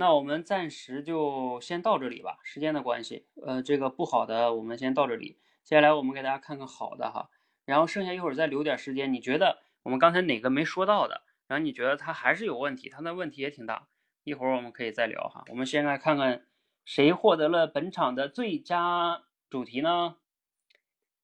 [0.00, 7.30] 那我们暂时就先到这里吧，时间的关系，呃，这个不好的我们先到这里，接下来我们给大家看看好的哈，
[7.64, 13.88] 然后剩下一会儿再留点时间，你觉得我们刚才哪个没说到的，然后你觉得他还是有问题，他那问题也挺大，
[14.22, 16.44] 一会儿我们可以再聊哈，我们先来看看。
[16.84, 20.16] 谁获得了本场的最佳主题呢？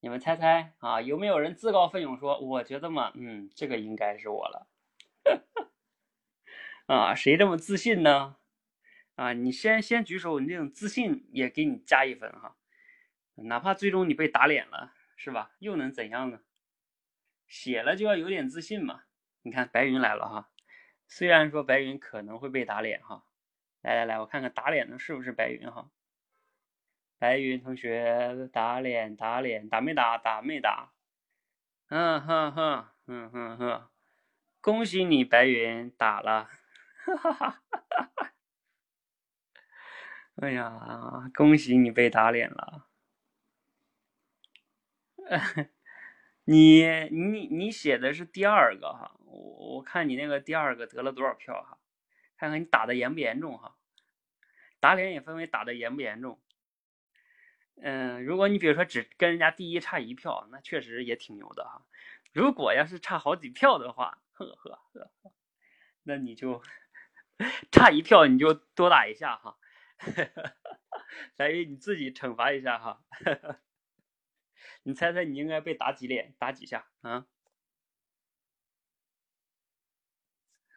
[0.01, 1.01] 你们猜猜啊？
[1.01, 4.67] 有没有人自告奋勇说：“我觉得嘛，嗯，这个应该是我了。
[6.87, 8.37] ”啊，谁这么自信呢？
[9.15, 12.57] 啊，你先先举手，你这种自信也给你加一分哈。
[13.37, 15.53] 哪怕最终你被打脸了，是吧？
[15.59, 16.41] 又能怎样呢？
[17.47, 19.05] 写了就要有点自信嘛。
[19.43, 20.51] 你看白云来了哈，
[21.07, 23.25] 虽然说白云可能会被打脸哈。
[23.83, 25.91] 来来来，我看看打脸的是不是白云哈？
[27.19, 30.93] 白云同学打脸打脸打没打打没打？
[31.89, 33.89] 嗯哼哼嗯哼哼，
[34.61, 36.49] 恭喜你白云打了，
[37.05, 38.34] 哈哈哈哈哈哈！
[40.37, 42.89] 哎呀，恭喜你被打脸了。
[46.45, 51.79] 你你你写的是第二个哈，我我看你那个第二个得了多少票哈？
[52.37, 53.77] 看看你打的严不严重哈，
[54.81, 56.41] 打脸也分为打的严不严重。
[57.81, 61.87] 嗯，如果你比如说只跟人家第一差一票，那确实也挺牛的哈。
[62.33, 65.13] 如果要是差好几票的话，呵呵呵，
[66.03, 66.61] 那你就
[67.71, 69.57] 差一票你就多打一下哈，
[71.37, 73.05] 来你自己惩罚一下哈。
[74.85, 77.27] 你猜猜你应该被打几脸，打几下啊？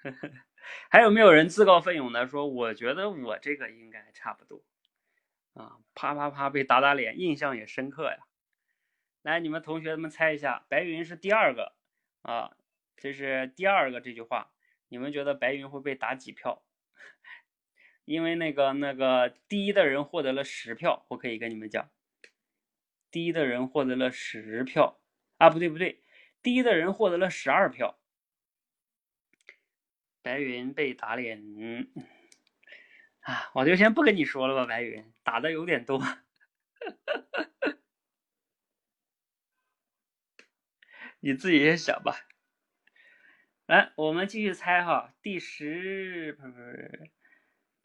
[0.89, 2.47] 还有没有人自告奋勇的说？
[2.47, 4.63] 我觉得我这个应该差不多
[5.53, 5.79] 啊！
[5.93, 8.27] 啪啪啪被打打脸，印象也深刻呀。
[9.21, 11.75] 来，你们同学们猜一下，白云是第二个
[12.21, 12.55] 啊，
[12.95, 14.51] 这是第二个这句话，
[14.87, 16.63] 你们觉得白云会被打几票？
[18.07, 21.91] 因为那个那个第一的人获得了十票，我可以跟你们讲，
[23.11, 25.01] 第一的人获得了十票
[25.37, 26.01] 啊，不对不对，
[26.41, 27.99] 第一的人获得了十二票。
[30.21, 31.89] 白云被打脸，
[33.19, 35.99] 啊，我就先不跟你说了吧，白云打的有点多，
[41.19, 42.29] 你自己也想吧。
[43.65, 47.11] 来，我们继续猜哈，第十不是不是，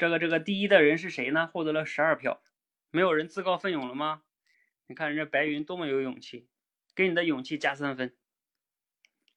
[0.02, 1.46] 这个这个第一的人是谁呢？
[1.46, 2.42] 获得了十二票，
[2.90, 4.24] 没有人自告奋勇了吗？
[4.88, 6.48] 你看人家白云多么有勇气，
[6.92, 8.12] 给你的勇气加三分。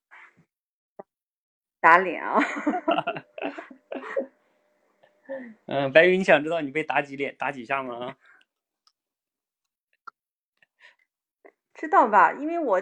[1.79, 2.39] 打脸啊！
[5.67, 8.17] 嗯，白云，你想知道你被打几脸、打几下吗？
[11.75, 12.33] 知道吧？
[12.33, 12.81] 因为我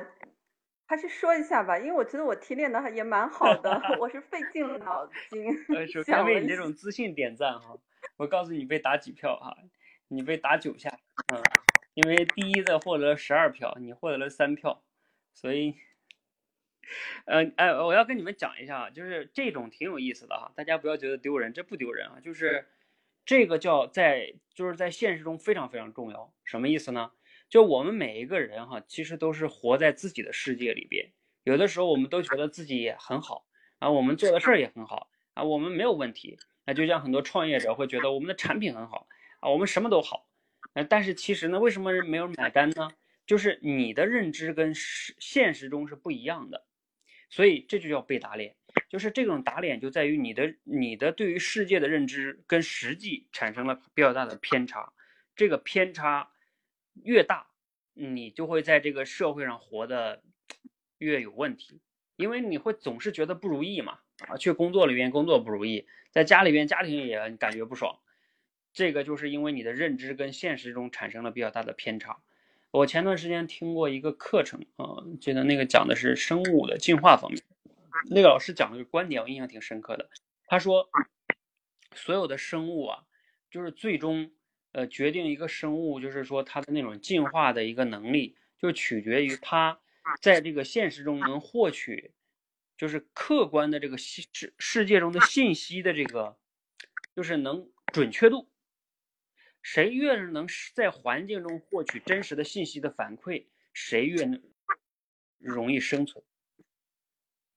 [0.86, 5.47] 还是说一下吧，因为我觉得我提炼的也蛮好的， 我是费尽了脑筋。
[5.75, 7.77] 呃，首 先为你这种自信点赞哈。
[8.17, 9.57] 我告诉你被打几票哈，
[10.09, 10.99] 你被打九下，
[11.34, 11.41] 嗯，
[11.93, 14.84] 因为第一的获得了十二票，你获得了三票，
[15.34, 15.75] 所以。
[17.25, 22.67] 嗯，哎，我要跟你们讲一下啊，就是这种挺有意思的哈，大家不要觉得丢人，这不丢人啊，就是
[23.25, 27.13] 这个叫在就是在现实中非常非常重要，什么意思呢？
[27.54, 31.12] 就我们每一个人哈，其实都是活在自己的世界里边，
[31.43, 33.45] 有的时候我们都觉得自己也很好
[33.78, 39.06] 啊，我们做的事儿也很好啊，我们没有问题，那就像很多创业者会觉得我们的产品很好
[39.39, 40.28] 啊，我们什么都好，
[40.74, 42.89] 呃，但是其实呢，为什么人没有买单呢？
[43.28, 46.66] 就是你的认知跟实现实中是不一样的。
[47.30, 48.56] 所以这就叫被打脸，
[48.89, 54.91] 就是这种打脸就在于你的你的对于世界的认知跟实际产生了比较大的偏差，
[55.36, 56.32] 这个偏差
[57.04, 57.48] 越大，
[57.94, 60.22] 你就会在这个社会上活得
[60.98, 61.82] 越有问题，
[62.16, 68.00] 因为你会总是觉得不如意嘛，啊，去工作里边工作不如意，在家里边家庭也感觉不爽，
[68.74, 72.22] 这个就是因为你的认知跟现实中产生了比较大的偏差。
[72.72, 77.41] 我前段时间听过一个课程啊，记得那个讲的是生物的进化方面，
[78.10, 80.10] 那个老师讲的个观点我印象挺深刻的。
[80.48, 80.89] 他说，
[81.96, 83.04] 所有的生物啊，
[83.52, 84.32] 就是最终
[84.74, 89.80] 呃决定一个生物，就是说它的那种进化的一个能力，就取决于它
[90.21, 92.11] 在这个现实中能获取，
[92.78, 94.28] 就是客观的这个世
[94.59, 96.38] 世界中的信息的这个，
[97.15, 98.49] 就是能准确度。
[99.61, 104.41] 谁越是能在环境中获取真实的信息的反馈，谁越能
[105.38, 106.21] 容易生存。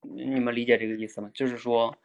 [0.03, 1.29] 你们理解这个意思吗？
[1.35, 1.99] 就是说，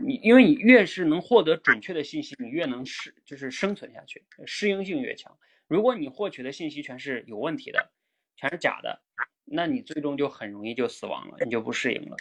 [0.00, 5.36] 你因为你越是能获得准确的信息，你越能适就是生存下去，适应性越强。
[5.68, 7.90] 如果你获取的信息全是有问题的，
[8.36, 9.00] 全是假的，
[9.44, 12.16] 那你最终就很容易就死亡了，你就不适应了。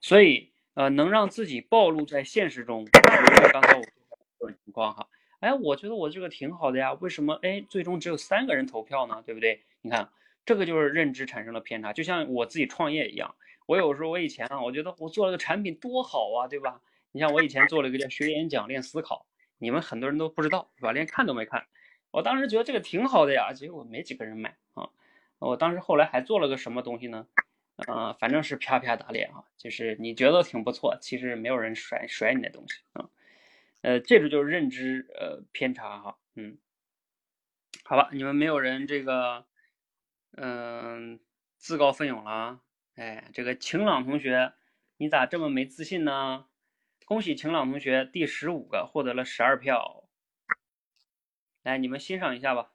[0.00, 5.08] 所以，呃，能让自己暴露在现实中，比如说刚才我说的这种情况哈。
[5.40, 9.22] 哎，我觉得我这个挺好的呀，为什么哎最终只有三个人投票呢？
[9.24, 9.60] 对不对？
[9.82, 10.08] 你看，
[10.44, 13.34] 这个就是认知产生了偏差，就像我自己创业一样。
[13.66, 16.80] 我有时候我以前啊，我觉得我做了个产品多好啊，对吧？
[17.12, 19.26] 你像我以前做了一个叫学演讲练思考，
[19.58, 20.92] 你们很多人都不知道，是吧？
[20.92, 21.66] 连看都没看。
[22.10, 24.90] 我当时觉得这个挺好的呀，结果没几个人买啊。
[25.38, 27.26] 我当时后来还做了个什么东西呢？
[27.86, 33.08] 嗯，反正是啪啪打脸啊，就是你觉得挺不错，其实没有人甩甩你的东西啊。
[33.82, 36.58] 呃，这个就是认知呃偏差哈，嗯，
[37.84, 39.46] 好吧，你们没有人这个，
[40.36, 41.20] 嗯，
[41.56, 42.60] 自告奋勇了，
[42.96, 44.54] 哎，这个晴朗同学，
[44.96, 46.46] 你咋这么没自信呢？
[47.08, 50.04] 恭喜晴朗同学第十五个获得了十二票，
[51.62, 52.70] 来，你们欣赏一下吧，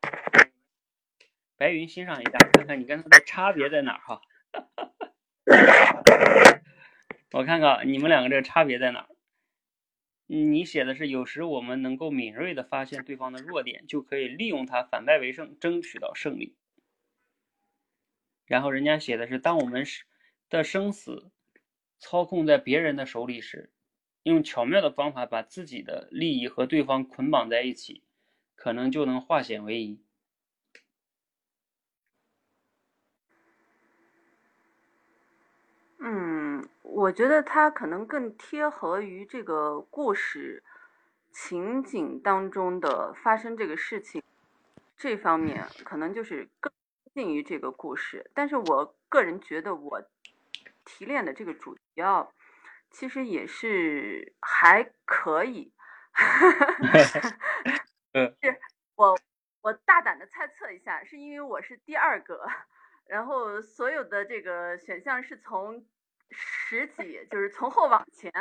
[1.56, 4.24] 白云欣赏一下，看看你跟他的差别在哪哈，
[7.34, 9.08] 我看看你们两个这个差别在哪。
[10.26, 16.58] 你写的是，有时我们能够敏锐的发现对方的弱点，就可以利用它反败为胜，争取到胜利。
[18.48, 19.86] 然后人家写的是，当我们
[20.50, 21.32] 的生死
[22.00, 23.72] 操控在别人的手里时，
[24.24, 28.02] 用巧妙的方法把自己的利益和对方捆绑在一起，
[28.56, 30.02] 可能就能化险为夷。
[36.00, 40.64] 嗯，我觉得它可能更贴合于这个故事
[41.32, 44.22] 情景当中的发生这个事情
[44.98, 46.72] 这方面，可能就是更
[47.14, 48.30] 近于这个故事。
[48.34, 50.02] 但是我个人觉得，我
[50.84, 52.28] 提炼的这个主题啊，
[52.94, 55.74] 其实也是还可以。
[58.42, 58.60] 是
[58.96, 59.18] 我
[59.62, 62.48] 我大胆的猜测一下，是因为我是第二个。
[63.06, 65.86] 然后所有的这个选项是从
[66.30, 68.32] 十几，就是从后往前，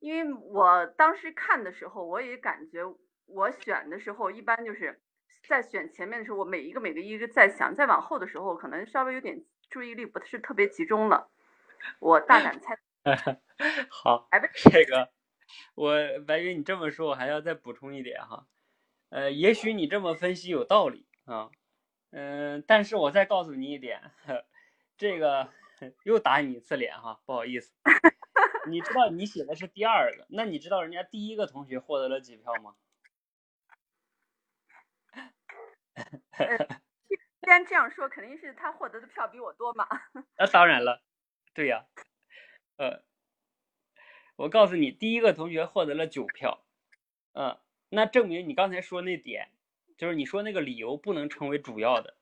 [0.00, 2.82] 因为我当时看的时候，我也感觉
[3.26, 5.00] 我选的时候一般就是
[5.48, 11.30] 在选前面的时候，我每一个每个一个在想，再往后的时候可能稍微有点注意力不是特别集中了。
[11.98, 12.78] 我大胆猜，
[13.90, 14.28] 好，
[14.70, 15.10] 这个
[15.74, 15.94] 我
[16.26, 18.46] 白云你这么说，我还要再补充一点哈。
[19.10, 21.50] 呃，也许你这么分析有道理啊，
[22.10, 24.12] 嗯，但是我再告诉你一点，
[24.96, 25.50] 这个
[26.04, 27.72] 又打你一次脸哈，不好意思。
[28.68, 32.74] 你知道你写的是第二个，那你知道人家第一个同学获得了几票吗？
[37.42, 39.86] 既然这样说，肯定是他获得的票比我多嘛。
[40.38, 41.02] 那当然了，
[41.54, 41.84] 对呀，
[42.76, 43.02] 呃，
[44.36, 46.64] 我告诉你，第一个同学获得了九票，
[47.32, 47.58] 嗯，
[47.90, 49.50] 那证明你刚才说那点，
[49.96, 52.16] 就是你说那个理由不能成为主要的。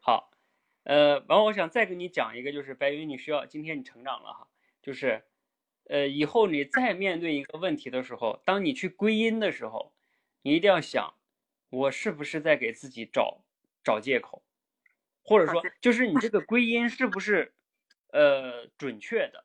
[0.00, 0.30] 好，
[0.82, 4.48] 呃，完后我想再跟你讲一个，就是白云，你需要今天你成长了哈，
[4.82, 5.24] 就是，
[5.84, 9.94] 呃，以后你再面对一个问题的时候，当你去归因的时候，
[10.42, 11.14] 你一定要想，
[11.70, 13.42] 我是不是在给自己找。
[13.86, 14.42] 找借口，
[15.22, 17.52] 或者说就是你这个归因是不是
[18.14, 19.43] 呃准确的？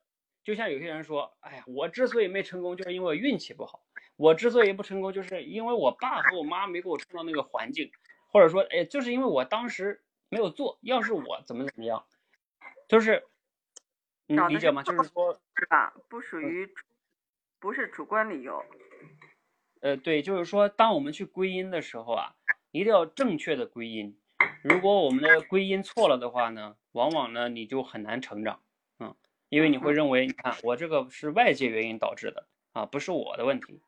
[0.49, 3.81] 就像有些人说，哎呀，我之所以没成功，就是因为我运气不好；
[4.15, 7.91] 我之所以不成功，就是因为我爸和我妈没给我创造那个环境，
[8.31, 10.79] 或者说，哎，就是因为我当时没有做。
[10.81, 12.03] 要是我怎么怎么样，
[12.87, 13.27] 就是
[14.25, 14.81] 你理解吗？
[14.81, 15.93] 就是说，是吧？
[16.07, 16.67] 不属于，
[17.59, 18.65] 不是主观理由。
[19.81, 22.33] 呃，对，就是说，当我们去归因的时候啊，
[22.71, 24.17] 一定要正确的归因。
[24.63, 28.68] 如果我们的归因错了的话呢，往往呢你就很难成长，嗯，
[29.49, 33.81] 因为你会认为，你看我这个是外界原因导致的啊，不是我的问题，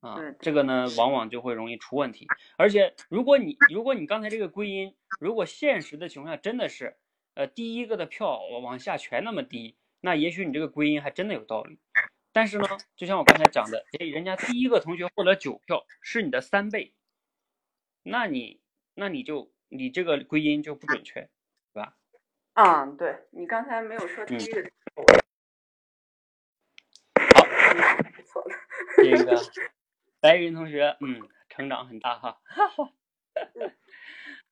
[0.00, 2.26] 啊，这个呢往往就会容易出问题。
[2.56, 6.96] 而且如果你如果你刚才这个归因，如果现实的情况下真的是，
[7.34, 11.78] 呃，第一个的票往下全那么低，那也许你这个归因还真的有道理。
[12.32, 12.66] 但是呢，
[12.96, 16.92] 就像我刚才讲的，哎，人家第一个同学获得九票是你的三倍，
[18.02, 18.60] 那你
[18.94, 19.50] 那你就。
[19.74, 21.30] 你这个归因就不准确？
[22.54, 24.70] 嗯，对你刚才没有说第一个。
[27.34, 27.46] 好，
[28.24, 28.54] 错了。
[28.96, 29.40] 这个
[30.20, 32.40] 白云同学，嗯，成长很大哈。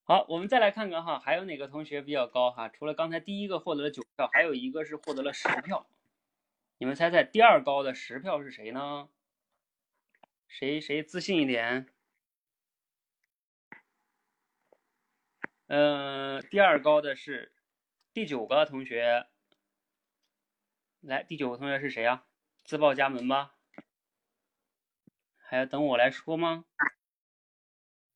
[0.05, 2.69] 好，我们再来看看哈，还有哪个同学比较高哈？
[2.69, 5.87] 除了刚才第一个获得了九票，还有一个是获得了十票。
[6.79, 9.11] 你们猜猜第二高的十票是谁呢？
[10.49, 11.87] 谁谁自信一点？
[15.69, 17.53] 嗯，第二高的是
[18.13, 19.27] 第九个同学，
[21.01, 22.25] 来，第九个同学是谁呀？
[22.65, 23.55] 自报家门吧，
[25.37, 26.65] 还要等我来说吗？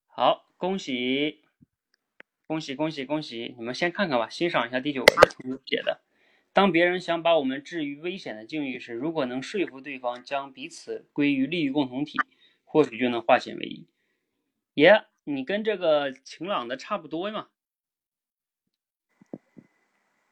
[0.07, 1.45] 好，恭喜，
[2.47, 3.55] 恭喜，恭喜，恭喜！
[3.57, 6.01] 你们先看看吧，欣赏一下第九个同学写的。
[6.53, 12.19] 当别人想把我们置于危险的境遇时，如果能说服对方将彼此归于利益共同体，
[12.65, 13.89] 或许就能化险为夷。
[14.75, 15.07] 耶。
[15.27, 17.49] 你跟这个晴朗的差不多嘛？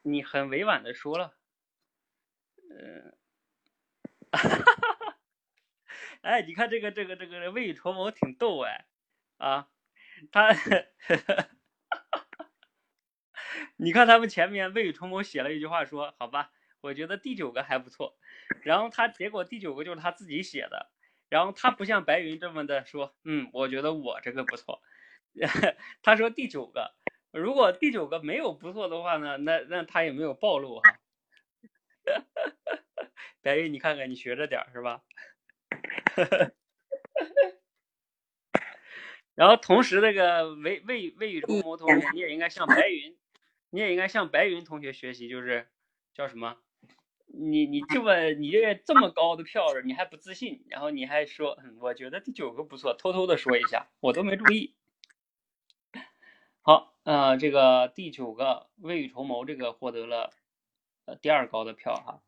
[0.03, 1.37] 你很委婉的说了，
[2.71, 3.13] 嗯，
[6.23, 8.87] 哎，你看这个这个这个未雨绸缪挺逗哎，
[9.39, 9.69] 啊，
[10.33, 10.49] 他，
[13.77, 16.51] 你看他们前面未雨绸缪写了一句话说，好吧，
[16.81, 18.17] 我觉得第九个还不错，
[18.63, 20.91] 然后他结果第九个就是他自己写的。
[21.29, 24.83] 然后他不像白云这么的说，嗯，我觉得我这个不错。
[26.03, 26.95] 他说第九个，
[27.33, 30.99] 如果第九个没有不错的话呢，那那他也没有暴露哈。
[33.43, 35.03] 白云，你看看，你学着点是吧？
[39.35, 43.17] 然后同时，那个未未未雨绸缪同学，你也应该向白云，
[43.71, 45.69] 你也应该向白云同学学习，就是
[46.15, 46.59] 叫什么？
[47.35, 54.77] 你你这么你这这么高的票你还不自信，然后你还说，嗯，我觉得第九个不错，偷偷的说一下，我都没注意。
[56.63, 60.31] 好，呃，这个第九个未雨绸缪这个获得了
[61.05, 62.23] 呃第二高的票哈，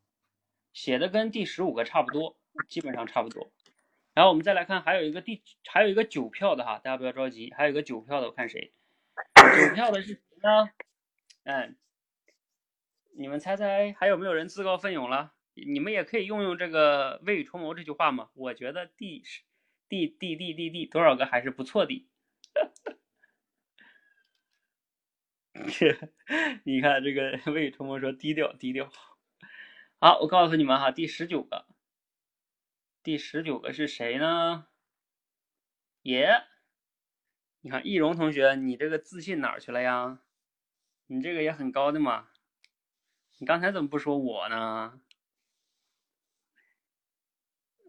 [0.73, 2.37] 写的跟第十五个差不多，
[2.69, 3.51] 基本上差不多。
[4.15, 8.73] 然后我们再来看，还有一个第还有一个九票的哈，大家不要着急，还有一个九票的，我看谁？
[9.37, 10.71] 九票的是谁呢？
[11.45, 11.77] 嗯。
[13.17, 15.35] 你们猜猜还有没有人自告奋勇了？
[15.55, 18.31] 你们也可以用用这个未雨绸缪这句话嘛。
[18.35, 19.23] 我觉得第
[19.89, 22.09] 第第第第第多少个还是不错的。
[26.65, 28.91] 你看这个 未雨绸缪说低调低调。
[30.01, 31.67] 好，我告诉你们哈，第十九个，
[33.03, 34.67] 第十九个是谁呢？
[36.03, 36.45] 耶，
[37.61, 40.21] 你看易容同学，你这个自信哪去了呀？
[41.07, 42.29] 你这个也很高的嘛。
[43.39, 45.01] 你刚才怎么不说我呢？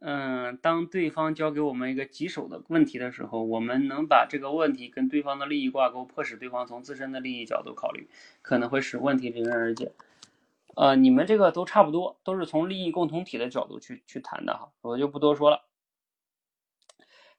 [0.07, 8.07] 嗯，当对方交给我们一个棘手的问题的时候，我们能把这个问题跟对方的利益挂钩，迫使对方从自身的利益角度考虑，
[8.43, 9.93] 可能会使问题迎刃而解。
[10.75, 15.65] 呃，你们这个都差不多，都是从利益共同体的角度去去谈的哈，我就不多说了。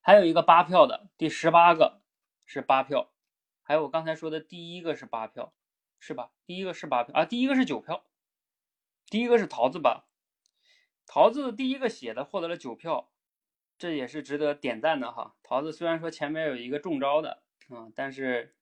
[0.01, 2.01] 还有一个八票的，第十八个
[2.47, 3.11] 是八票，
[3.63, 5.53] 还有我刚才说的第一个是八票，
[6.01, 6.33] 是吧？
[6.45, 8.03] 第一个是八票啊，第一个是九票，
[9.09, 10.03] 第一个是桃子吧？
[11.07, 13.11] 桃子第一个写的获得了九票，
[13.79, 15.37] 这也是值得点赞的哈。
[15.43, 18.55] 桃子虽然说前面有一个中招的啊，但是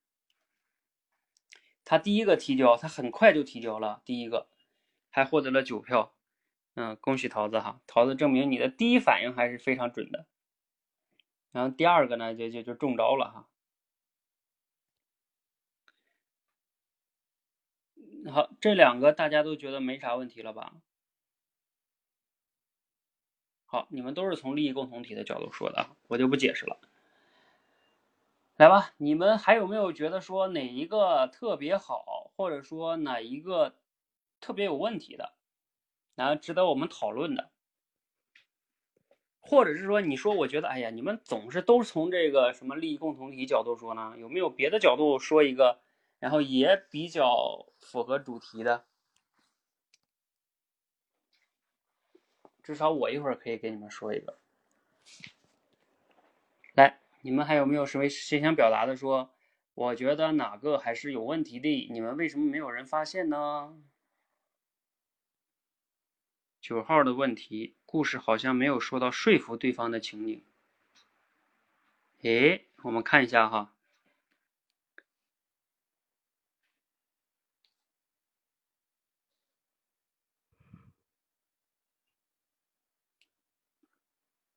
[1.85, 4.49] 他第一个提交，他很快就提交了第一个。
[5.17, 6.13] 还获得了九票，
[6.75, 7.81] 嗯，恭喜桃子哈！
[7.87, 10.27] 桃子证明你的第一反应还是非常准的。
[11.53, 13.49] 然后第二个呢，就就就中招了哈。
[18.33, 20.75] 好，这两个大家都觉得没啥问题了吧？
[23.75, 26.79] 好，你们都是从利益共同体的角度说的啊，我就不解释了。
[28.55, 33.75] 来吧，你们还有没有觉得说哪一个特别好，或者说哪一个？
[34.41, 35.33] 特别有问题的，
[36.15, 37.51] 然后值得我们讨论的，
[39.41, 44.15] 或者是说，你说我觉得，哎呀，你们总是都从这个什么利益共同体角度说呢？
[44.19, 45.81] 有没有别的角度说一个，
[46.21, 48.85] 然后也比较符合主题的？
[52.65, 54.39] 至少我一会儿可以给你们说一个。
[56.73, 58.97] 来，你们还有没有谁谁想表达的？
[58.97, 59.31] 说，
[59.75, 61.89] 我觉得哪个还是有问题的？
[61.93, 63.77] 你们为什么没有人发现呢？
[66.59, 70.43] 九号的问题，故事好像没有说到说服对方的情景。
[72.23, 73.74] 哎，我们看一下哈。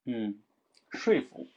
[0.07, 0.41] 嗯，
[0.89, 1.47] 说服。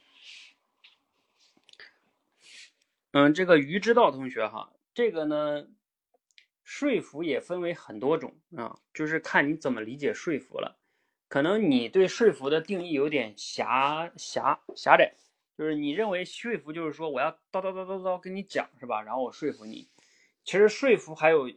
[3.13, 5.67] 嗯，这个于知道同学哈，这个呢。
[6.63, 10.79] 说服也分为很多种啊，就是看你怎么理解说服了。
[11.27, 15.17] 可能你对说服的定义有点狭狭狭窄，
[15.59, 19.03] 就是你认为说服就是说我要叨叨叨叨叨跟你讲是吧？
[19.03, 19.89] 然后我说服你。
[20.45, 21.51] 其实说服还有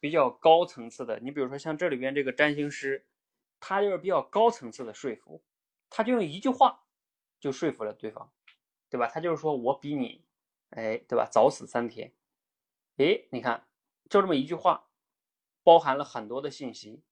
[0.00, 3.06] 比较高层次的，你比如说像这里边这个占星师，
[3.60, 5.40] 他就是比较高层次的说服，
[5.90, 6.84] 他就用一句话
[7.40, 8.30] 就说服了对方，
[8.88, 9.06] 对吧？
[9.06, 10.24] 他就是说我比你，
[10.70, 11.28] 哎，对吧？
[11.30, 12.12] 早死三天，
[12.96, 13.64] 哎，你看。
[14.10, 14.88] 就这么一句话，
[15.62, 17.02] 包含了很多的信息，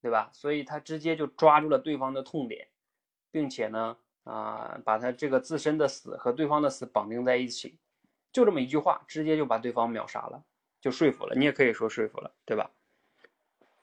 [0.00, 0.30] 对吧？
[0.32, 2.70] 所以他直接就抓住了对方的痛点，
[3.30, 7.78] 并且呢，啊，把他这个自身的死和对方的死绑定在一起，
[8.32, 10.42] 就这么一句话，直接就把对方秒杀了，
[10.80, 11.34] 就说服了。
[11.36, 12.70] 你也可以说说服了，对吧？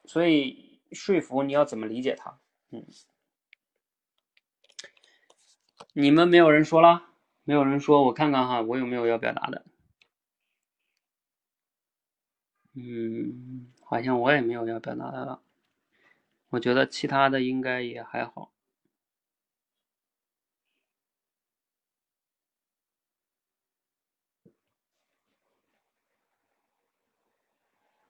[0.05, 2.39] 所以说服你要怎么理解它？
[2.71, 2.83] 嗯，
[5.93, 7.03] 你们没有人说了，
[7.43, 9.65] 没有人说，我看看哈，我有没有要表达的。
[12.75, 15.41] 嗯，好像我也没有要表达的了。
[16.49, 18.51] 我觉得其他的应该也还好。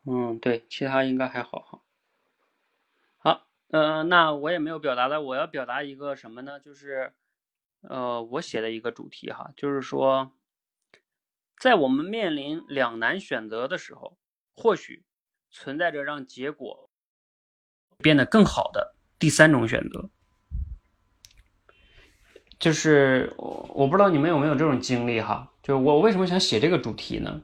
[0.05, 1.82] 嗯，对，其他应该还好哈。
[3.18, 6.59] 好，呃，那我也没有表达的，我要表达一个什么呢？
[6.59, 7.13] 就是，
[7.89, 10.31] 呃，我写的一个主题哈，就是说，
[11.59, 14.17] 在我们面临两难选择的时候。
[14.59, 15.05] 或许
[15.51, 16.89] 存在着让结果
[17.99, 20.09] 变得更好的第三种选择，
[22.57, 27.39] 就是我我不知道你们有没有这种经历哈，就是我为什么想写这个主题呢？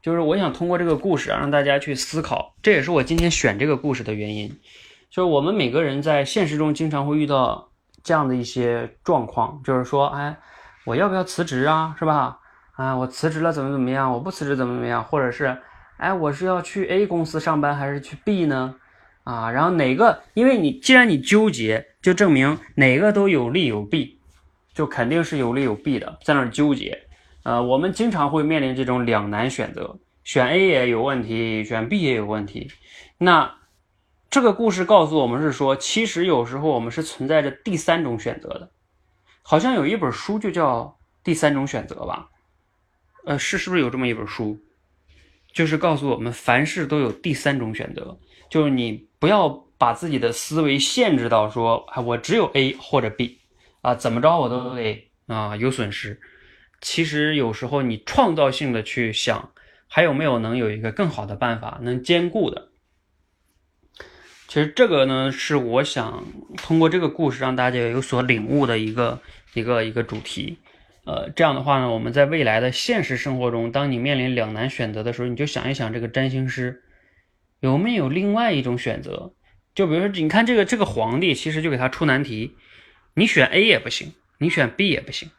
[0.00, 4.48] 就是我想通过这个故事啊让大家去思考，这也是我今天选这个故事的原因。
[5.10, 7.73] 就是我们每个人在现实中经常会遇到
[8.04, 10.36] 这样的一些状况，就是说，哎，
[10.84, 11.96] 我要不要辞职啊？
[11.98, 12.38] 是吧？
[12.76, 14.12] 啊，我辞职了怎么怎么样？
[14.12, 15.02] 我不辞职怎么怎么样？
[15.02, 15.56] 或者是？
[15.96, 18.74] 哎，我是要去 A 公司上班还是去 B 呢？
[19.22, 20.22] 啊，然后哪个？
[20.34, 24.20] 因为你既然你纠结，就证明哪个都有利有弊，
[24.74, 26.98] 就肯定是有利有弊的，在那纠结。
[27.44, 32.70] 呃，我们经常会面临这种两难选择，选 A 也有问题，选 B 也有问题。
[33.18, 33.54] 那
[34.34, 38.72] 这个故事告诉我们是说，其实有时候我们是存在着第三种选择的。
[39.42, 42.30] 好像有一本书就叫《第三种选择》吧？
[43.26, 44.58] 呃，是是不是有这么一本书？
[45.52, 48.18] 就是告诉我们，凡事都有第三种选择，
[48.50, 53.38] 就是你不要把自己的思维限制到说，啊，我只有 A 或者 B，
[53.82, 56.20] 啊，怎么着我都得啊有损失。
[56.80, 59.52] 其实有时候你创造性的去想，
[59.86, 62.70] 还有没有能有一个更好的办法能兼顾的？
[64.54, 66.24] 其实这个呢，是我想
[66.56, 69.20] 通过这个故事让大家有所领悟的一个
[69.52, 70.60] 一个一个主题。
[71.04, 76.84] 呃，这样的话呢，我们在未来的现实生活中，当你面临两难选择的时候，你就想一想这个占星师，
[77.58, 79.34] 有没有另外一种选择？
[79.74, 82.56] 就比如说，你看这个这个皇帝，其实就给他出难题，
[83.14, 85.30] 你选 A 也不行，你选 B 也不行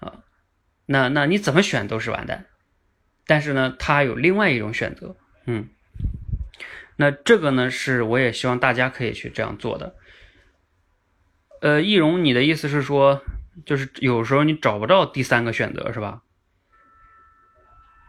[0.00, 0.24] 啊，
[0.86, 2.46] 那那你怎么选都是完蛋。
[3.26, 5.68] 但是呢，他有另外一种选择，嗯，
[6.96, 9.94] 那这个呢，是我也希望大家可以去这样做的。
[11.60, 13.22] 呃，易容，你的意思是说，
[13.64, 16.22] 就是有时候你找不到第三个选择，是吧？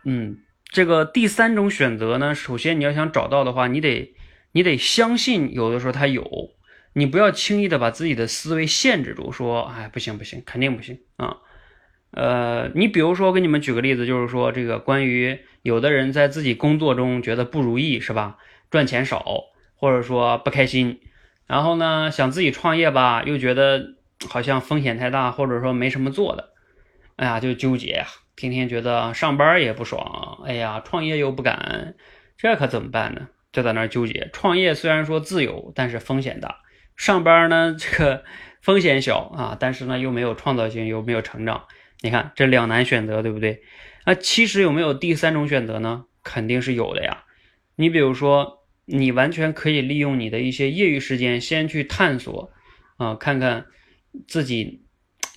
[0.06, 4.14] 嗯，这个第三种选择呢，首先你要想找到的话，你得
[4.52, 6.52] 你得相信有的时候它有，
[6.94, 11.38] 你不要轻易的把自己的思维限制住，说，哎，不行不行，肯定不行啊。
[12.12, 18.38] 呃，你比如说，我给你们举个例子，就是说这个关于有的人在自己工作中觉得不如意，是吧？
[18.70, 19.26] 赚钱少，
[19.76, 21.00] 或者说不开心，
[21.46, 23.96] 然后呢，想自己创业吧，又觉得
[24.30, 26.54] 好像风险太大，或者说没什么做的，
[27.16, 28.06] 哎呀，就纠结。
[28.36, 31.96] 天天觉得上班也不爽，哎呀，创业又不敢，
[32.38, 33.30] 这可怎么办呢？
[33.52, 34.30] 就在那纠结。
[34.32, 36.62] 创业虽然说自由，但是风险大；
[36.96, 38.24] 上班呢，这个
[38.62, 41.66] 风险小啊，但是呢又没有创造性，又没有成长。
[42.02, 43.64] 你看这两难选择，对不对？
[44.06, 46.06] 那其实有没有第三种选择呢？
[46.24, 47.24] 肯定是有的呀。
[47.76, 48.57] 你比如说，
[48.88, 52.52] 你完全可以利用你的一些业余时间，先去探索
[52.98, 53.68] 啊，看看
[54.28, 54.82] 自己。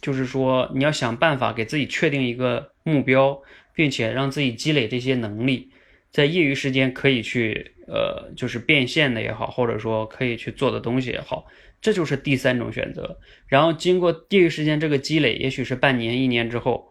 [0.01, 3.39] 就是说，你要想办法给自己确定一个目标，
[3.74, 5.70] 并且让自己积累这些能力，
[6.10, 11.44] 在业余时间可以去呃，就是变现的也好，或者说可以去做的东西也好，
[11.82, 13.20] 这就是第三种选择。
[13.47, 16.89] 然后经过业余时间这个积累，也许是半年、一年之后，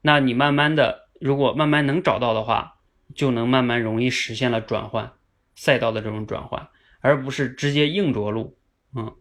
[0.00, 2.74] 那你慢慢的，如果慢慢能找到的话，
[3.12, 5.10] 就能慢慢容易实现了转换
[5.54, 6.68] 赛道的这种转换，
[7.00, 8.56] 而不是直接硬着陆，
[8.96, 9.14] 嗯。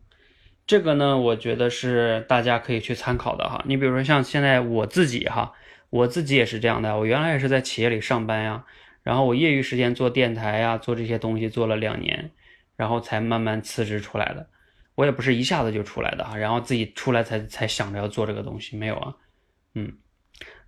[0.68, 3.62] 这个呢，我觉得是大家可以去参考的哈。
[3.68, 5.52] 你比如说像现在我自己哈，
[5.90, 6.98] 我自己也是这样的。
[6.98, 8.64] 我原来也是在企业里上班呀，
[9.04, 12.32] 然后我业余时间做电台呀，做这些东西做了两年，
[12.78, 14.48] 然后才慢慢辞职出来的。
[14.96, 19.16] 我也不是一下子就出来的哈，然后自己出来才才想着要做这个东西，没有啊。
[19.74, 19.98] 嗯，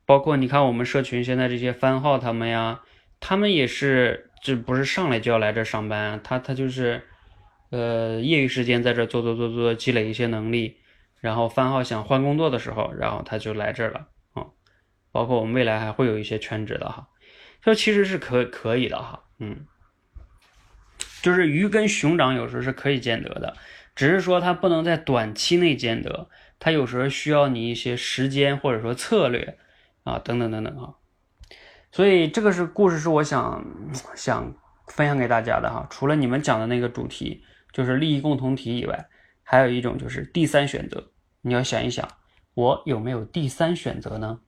[0.05, 2.81] 包括你看我们社群现在这些番号他们呀，
[3.21, 7.01] 他们也是，这不是上来就要来这上班，他他就是。
[7.69, 10.77] 呃，业余时间在这做做做做，积累一些能力，
[11.19, 14.45] 然后番号想换工作的时候，然后他就来这了啊。
[15.11, 17.07] 包括我们未来还会有一些全职的哈，
[17.63, 19.65] 这其实是可可以的哈，嗯，
[21.23, 23.57] 就是鱼跟熊掌有时候是可以兼得的，
[23.95, 26.29] 只是说它不能在短期内兼得，
[26.59, 29.57] 它有时候需要你一些时间或者说策略
[30.03, 30.93] 啊，等等等等啊。
[31.93, 33.63] 所以这个是故事，是我想
[34.13, 34.53] 想
[34.87, 35.87] 分享给大家的哈。
[35.89, 37.45] 除了你们讲的那个主题。
[37.73, 39.07] 就是利益共同体以外，
[39.41, 41.09] 还有一种就是第三选择。
[41.41, 42.07] 你要想一想，
[42.53, 44.41] 我有没有第三选择呢？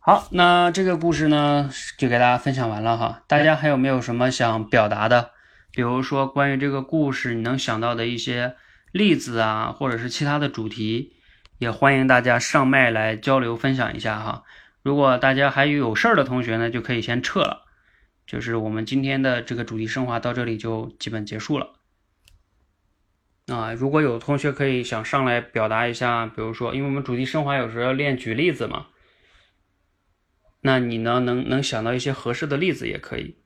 [0.00, 3.22] 好，那这个故事呢，就给大家分享完了哈。
[3.28, 5.30] 大家还有没有什么想表达的？
[5.70, 8.56] 比如说关于这个故事，你能想到的一些
[8.90, 11.12] 例子啊，或者是其他的主题，
[11.58, 14.42] 也欢迎大家上麦来交流分享一下哈。
[14.86, 17.66] 如果大家还有有事儿的同学呢，就可以先撤了。
[18.24, 21.72] 就是我们今天的这个主题升华到这里就基本结束了
[23.48, 23.72] 啊！
[23.72, 28.86] 如果有同学可以想上来表达一下，比如说，因为我们主题升华有时候要练举例子嘛，
[30.60, 33.36] 那你呢能能想到一些合适的例子也可以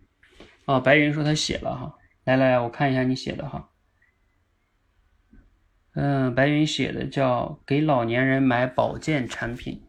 [0.67, 0.79] 哦。
[0.79, 1.95] 白云说他写了哈，
[2.25, 3.71] 来来，我看一下你写的哈。
[5.95, 9.87] 嗯，白云写的叫给老年人买保健产品。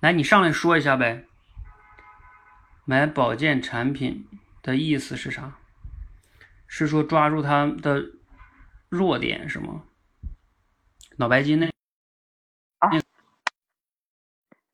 [0.00, 1.26] 来，你上来说一下呗。
[2.86, 4.26] 买保健产品
[4.62, 5.58] 的意思是啥？
[6.66, 8.12] 是说抓住他的
[8.88, 9.84] 弱点是吗？
[11.18, 11.66] 脑白金那？
[12.78, 12.88] 啊。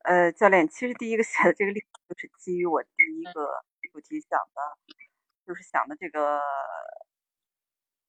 [0.05, 2.89] 呃，教练，其实第一个写的这个例子就是基于我第
[3.19, 4.95] 一个 主题讲的，
[5.45, 6.39] 就是想的这个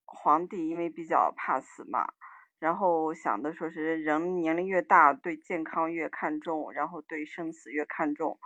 [0.05, 2.07] 皇帝因为比较怕死嘛。
[2.59, 8.39] 然后想的说是人年龄越大，对健康越看重，然后对生死越看重，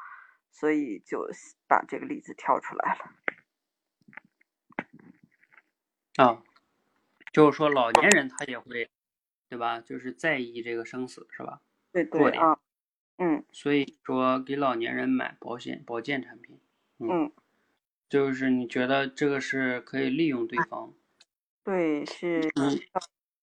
[0.50, 1.26] 所以就
[1.66, 3.12] 把这个例子挑出来了。
[6.16, 6.42] 啊，
[7.32, 8.90] 就是说老年人他也会，
[9.48, 9.80] 对吧？
[9.80, 11.62] 就是在意这个生死，是吧？
[11.90, 12.58] 对对啊，
[13.16, 13.42] 嗯。
[13.50, 16.60] 所以说给老年人买保险保健产品，
[16.98, 17.32] 嗯，
[18.10, 20.92] 就是你觉得这个是可以利用对方？
[21.64, 22.42] 对，是。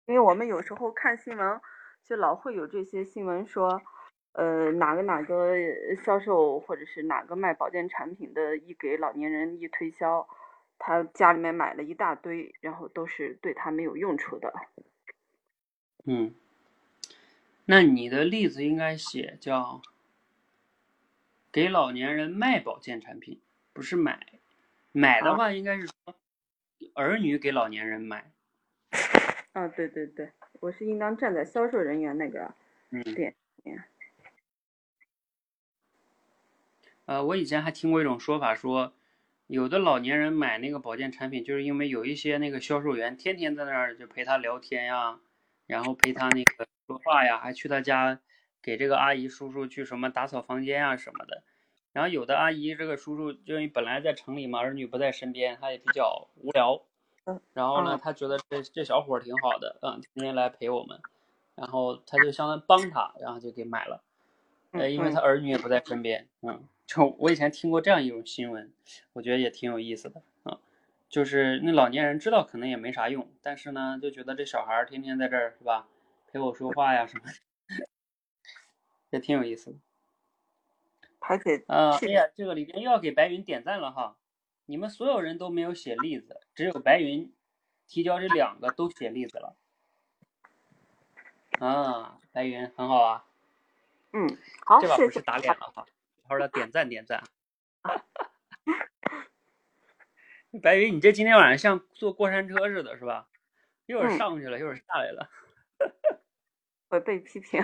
[0.09, 1.61] 因为我们有时候看新闻，
[2.03, 3.79] 就老会有这些新闻说，
[4.31, 5.53] 呃，哪个哪个
[6.03, 10.27] 销售或者是哪个卖保健产品的，一给老年人一推销，
[10.79, 14.51] 他家里面买了一大堆，然后都是对他没有用处的。
[16.05, 16.33] 嗯，
[17.65, 19.79] 那你的例子应该写叫，
[21.51, 23.39] 给老年人卖保健产品，
[23.73, 24.25] 不是买。
[24.91, 26.15] 买的话应该是说
[26.95, 28.31] 儿女给老年人买。
[29.53, 32.53] 啊，对对对，我是应当站在销售人员那个
[32.91, 33.35] 嗯，点。
[37.05, 38.93] 呃，我以前还听过一种说法，说
[39.47, 45.19] 有的老年人买那个保健产品，就是因为有一些那个销售员天天在那儿就陪他聊天呀，
[45.65, 48.21] 然后陪他那个说话呀，还去他家
[48.61, 51.43] 给这个阿姨叔叔去什么打扫房间啊什么的。
[51.91, 56.85] 然后有的阿姨这个叔叔，就因为本来在城里嘛，儿女不在身边，他也比较无聊。
[57.25, 60.99] 嗯然后呢，嗯他觉得这这小伙挺好的，嗯，天天来陪我们，
[61.55, 64.01] 然后他就相当于帮他，然后就给买了。
[64.71, 68.71] 呃，因为嗯他儿女也不在身边，嗯，就我以前听过这样一种新闻，
[69.13, 70.59] 我觉得也挺有意思的啊，
[71.09, 75.87] 就是那老年人知道可能也没啥用，但是呢，就觉得这小孩儿天天在这儿是吧，
[76.31, 77.33] 陪我说话呀什么的，
[79.11, 79.77] 也挺有意思的。
[81.19, 84.15] 排解啊，哎呀，这个里边又要给白云点赞了哈，
[84.69, 87.33] 你们所有人都没有写例子，只有白云
[87.87, 89.55] 提交这两个都写例子了。
[91.59, 93.25] 啊，白云很好啊，
[94.13, 94.37] 嗯，
[94.67, 95.87] 好，这把不是打脸了哈，
[96.21, 97.23] 好好的点赞点赞。
[100.61, 103.27] 白云，你这今天晚上像坐过山车似的，是吧？
[103.87, 105.27] 一会儿嗯上去了，一会儿下来了，
[106.89, 107.59] 我被批评。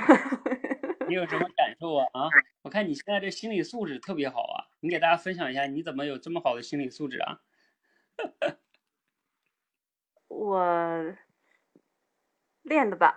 [1.08, 2.08] 你有什么感受啊？
[2.14, 2.30] 啊，
[2.64, 7.42] 我看你现在这心理素质特别好啊，你给大家分享一下，你怎么有这么好的心理素质啊？
[10.28, 11.16] 我
[12.64, 13.16] 练的吧，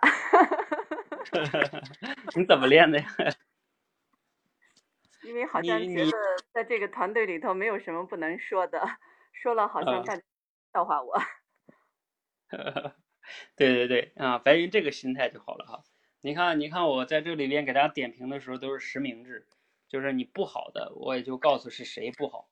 [2.36, 3.06] 你怎么练的呀？
[5.22, 6.10] 因为好像觉得
[6.52, 8.80] 在这个团队里头没有什么不能说的，
[9.32, 10.22] 说了好像嗯大家
[10.72, 11.18] 笑话我。
[13.56, 15.82] 对对对啊，白云这个心态就好了哈。
[16.20, 19.46] 你看，你看我在这里边给大家点评的时候都是实名制，
[19.88, 22.48] 就是你不好的我也就告诉是谁不好，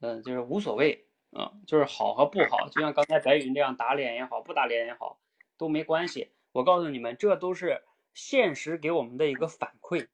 [0.00, 5.18] 嗯，就是无所谓嗯，就是好和不好，就像刚才白云这样打脸也好，不打脸也好
[5.58, 6.30] 都没关系。
[6.52, 7.82] 我告诉你们，这都是
[8.12, 10.06] 现实给我们的一个反馈。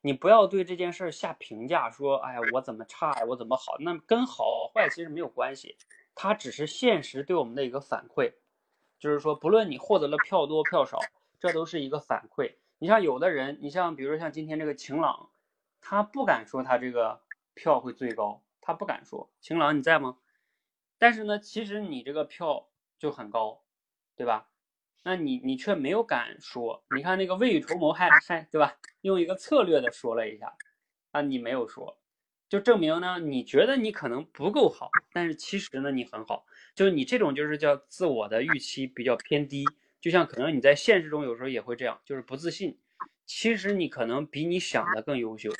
[0.00, 5.76] 你不要对这件事下评价，说哎呀我怎么差呀，我怎么好，那跟好坏其实没有关系，
[6.14, 8.32] 它只是现实对我们的一个反馈。
[8.98, 10.98] 就是说，不论你获得了票多票少，
[11.38, 12.56] 这都是一个反馈。
[12.78, 15.30] 你像有的人，你像比如说像今天这个晴朗，
[15.80, 17.20] 他不敢说他这个
[17.54, 19.30] 票会最高，他不敢说。
[19.40, 20.18] 晴朗你在吗？
[20.98, 22.68] 但是呢，其实你这个票
[22.98, 23.62] 就很高，
[24.16, 24.50] 对吧？
[25.04, 26.84] 那你你却没有敢说。
[26.94, 28.76] 你看那个未雨绸缪还还对吧？
[29.02, 30.54] 用一个策略的说了一下，
[31.12, 31.98] 啊，你没有说，
[32.48, 36.44] 就证明呢，你觉得你可能不够好，但是其实呢，你很好。
[36.74, 39.64] 就是你这种就是叫自我的预期比较偏低，
[40.00, 42.78] 就像可能你在现实中有时候也会这样，就是不自信。
[43.28, 45.50] 其实你可能比你想的更优秀。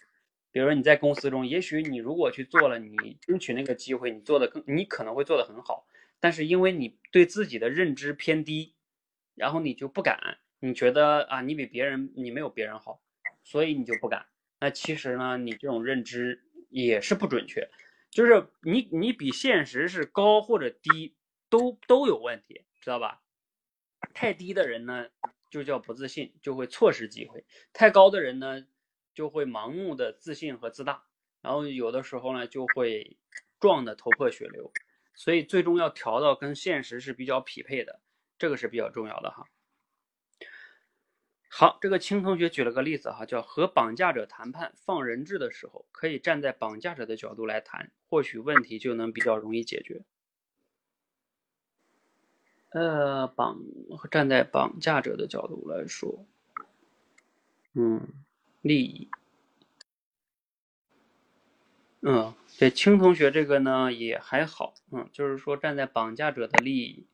[0.51, 5.87] 比如说你在公司中，也许你如果去做了，你争取那个机会，你做的更，你可能会做得很好。
[6.19, 8.75] 但是因为你对自己的认知偏低，
[9.35, 13.03] 然后你就不敢，你觉得啊，你比别人你没有别人好，
[13.45, 14.27] 所以你就不敢。
[14.59, 17.69] 那其实呢，你这种认知也是不准确。
[18.11, 21.15] 就是你你比现实是高或者低
[21.51, 23.21] 都都有问题，知道吧？
[24.15, 25.09] 太低的人呢，
[25.51, 27.41] 就叫不自信，就会错失机会；
[27.73, 28.67] 太高的人呢，
[29.15, 31.05] 就会盲目的自信和自大，
[31.41, 33.17] 然后有的时候呢，就会
[33.59, 34.73] 撞得头破血流。
[35.15, 38.01] 所以最终要调到跟现实是比较匹配的，
[38.39, 39.47] 这个是比较重要的哈。
[41.51, 50.05] 好，这个青同学举了个例子哈，叫和绑架者谈判放人质的时候，可以站在绑架者的角度来谈，或许问题就能比较容易解决。
[52.71, 53.61] 呃，绑
[54.11, 56.27] 站在绑架者的角度来说，
[57.73, 58.07] 嗯，
[58.61, 59.09] 利益，
[62.03, 67.07] 嗯，对，青同学这个呢也还好，嗯，就是说站在绑架者的利益。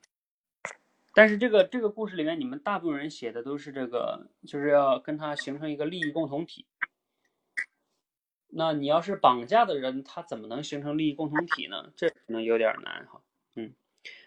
[1.16, 6.66] 但是这个这个故事里面，你们大部分人写的都是这个，就是要跟他形成一个利益共同体。
[8.48, 11.93] 那你要是绑架的人，他怎么能形成利益共同体呢？
[11.97, 13.20] 这可能有点难哈。
[13.55, 13.72] 嗯，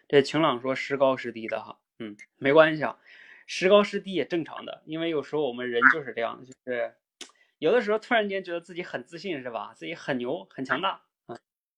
[0.08, 2.98] 这晴朗说时高时低的哈，嗯，没关系啊，
[3.46, 6.96] 时高时低也正常的，因为有时候我们人就是这样，就是
[7.60, 9.74] 有的时候突然间觉得自己很自信是吧？
[9.76, 11.38] 自己很牛很强大啊，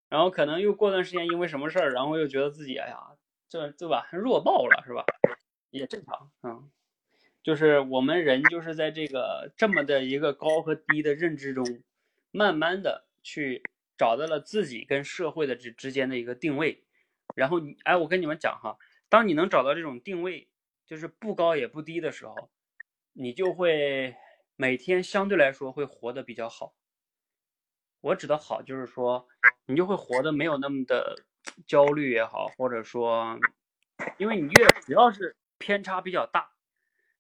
[0.10, 2.98] 然后可能又过段时间因为什么事儿，然后又觉得自己哎呀。
[3.52, 4.08] 这对吧？
[4.12, 5.04] 弱爆了是吧？
[5.72, 6.70] 也正常啊、嗯，
[7.42, 11.66] 就是我们人就是在这个这么的一个高和低的认知中，
[12.30, 13.64] 慢慢的去
[13.98, 16.84] 找到了自己跟社会的之之间的一个定位。
[17.36, 18.78] 然后你哎，我跟你们讲哈，
[19.10, 20.48] 当你能找到这种定位，
[20.86, 22.50] 就是不高也不低的时候，
[23.14, 24.16] 你就会
[24.56, 26.74] 每天相对来说会活得比较好。
[28.02, 29.28] 我指的好就是说，
[29.66, 31.16] 你就会活得没有那么的
[31.68, 33.38] 焦虑也好，或者说，
[34.18, 36.52] 因为你越只要是偏差比较大，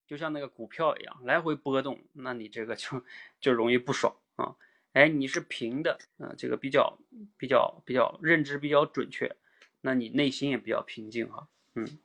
[0.07, 3.03] 就像那个股票一样来回波动，那你这个就
[3.41, 4.55] 就容易不爽啊。
[4.93, 6.97] 哎，你是平的，啊，这个比较
[7.37, 9.35] 比较比较认知比较准确，
[9.81, 11.47] 那你内心也比较平静哈。
[11.75, 11.99] 嗯，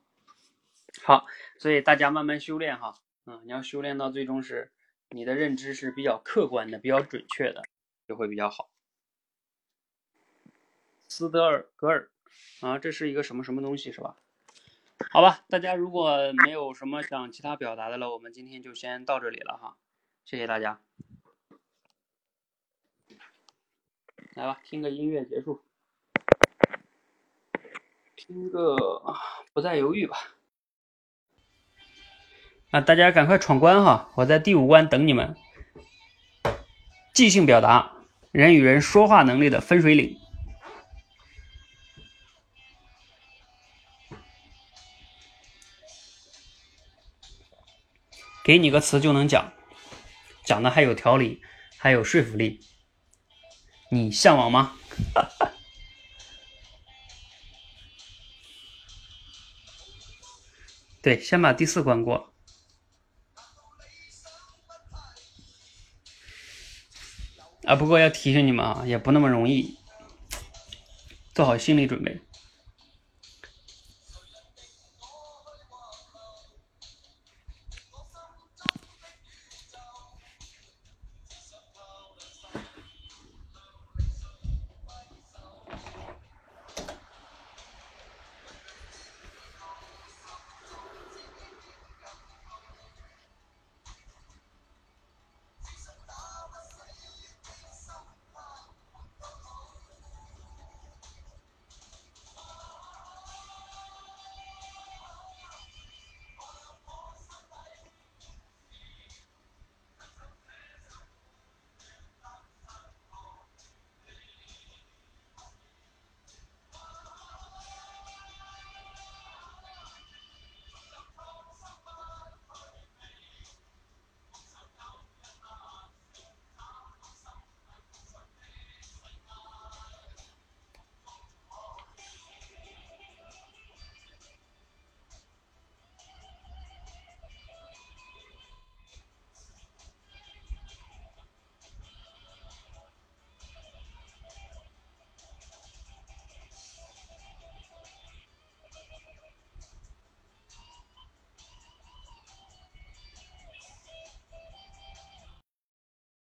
[1.03, 1.25] 好，
[1.57, 2.95] 所以大家慢慢修炼哈，
[3.25, 4.71] 嗯，你要修炼到最终是
[5.09, 7.63] 你的认知是比较客观的、比较准确的，
[8.07, 8.69] 就会比较好。
[11.07, 12.09] 斯德尔格尔
[12.61, 14.17] 啊，这是一个什么什么东西是吧？
[15.11, 19.77] 好吧，大家如果没有什么想其他表达的了，我们今天就先到这里了哈，
[20.23, 20.81] 谢谢大家。
[24.35, 25.61] 来吧，听个音乐结束，
[28.27, 28.75] 听个
[29.53, 30.17] 不再犹豫吧。
[32.71, 35.37] 啊，大家赶快闯关哈，我在第五关等你们。
[37.13, 37.93] 即兴表达，
[38.31, 40.17] 人与人说话能力的分水岭。
[48.43, 49.53] 给你个词就能讲，
[50.43, 51.41] 讲的还有条理，
[51.77, 52.59] 还有说服力。
[53.91, 54.73] 你向往吗？
[61.05, 62.33] 对，先把第四关过。
[67.65, 69.77] 啊，不过要提醒你们啊，也不那么容易，
[71.35, 72.19] 做好心理准备。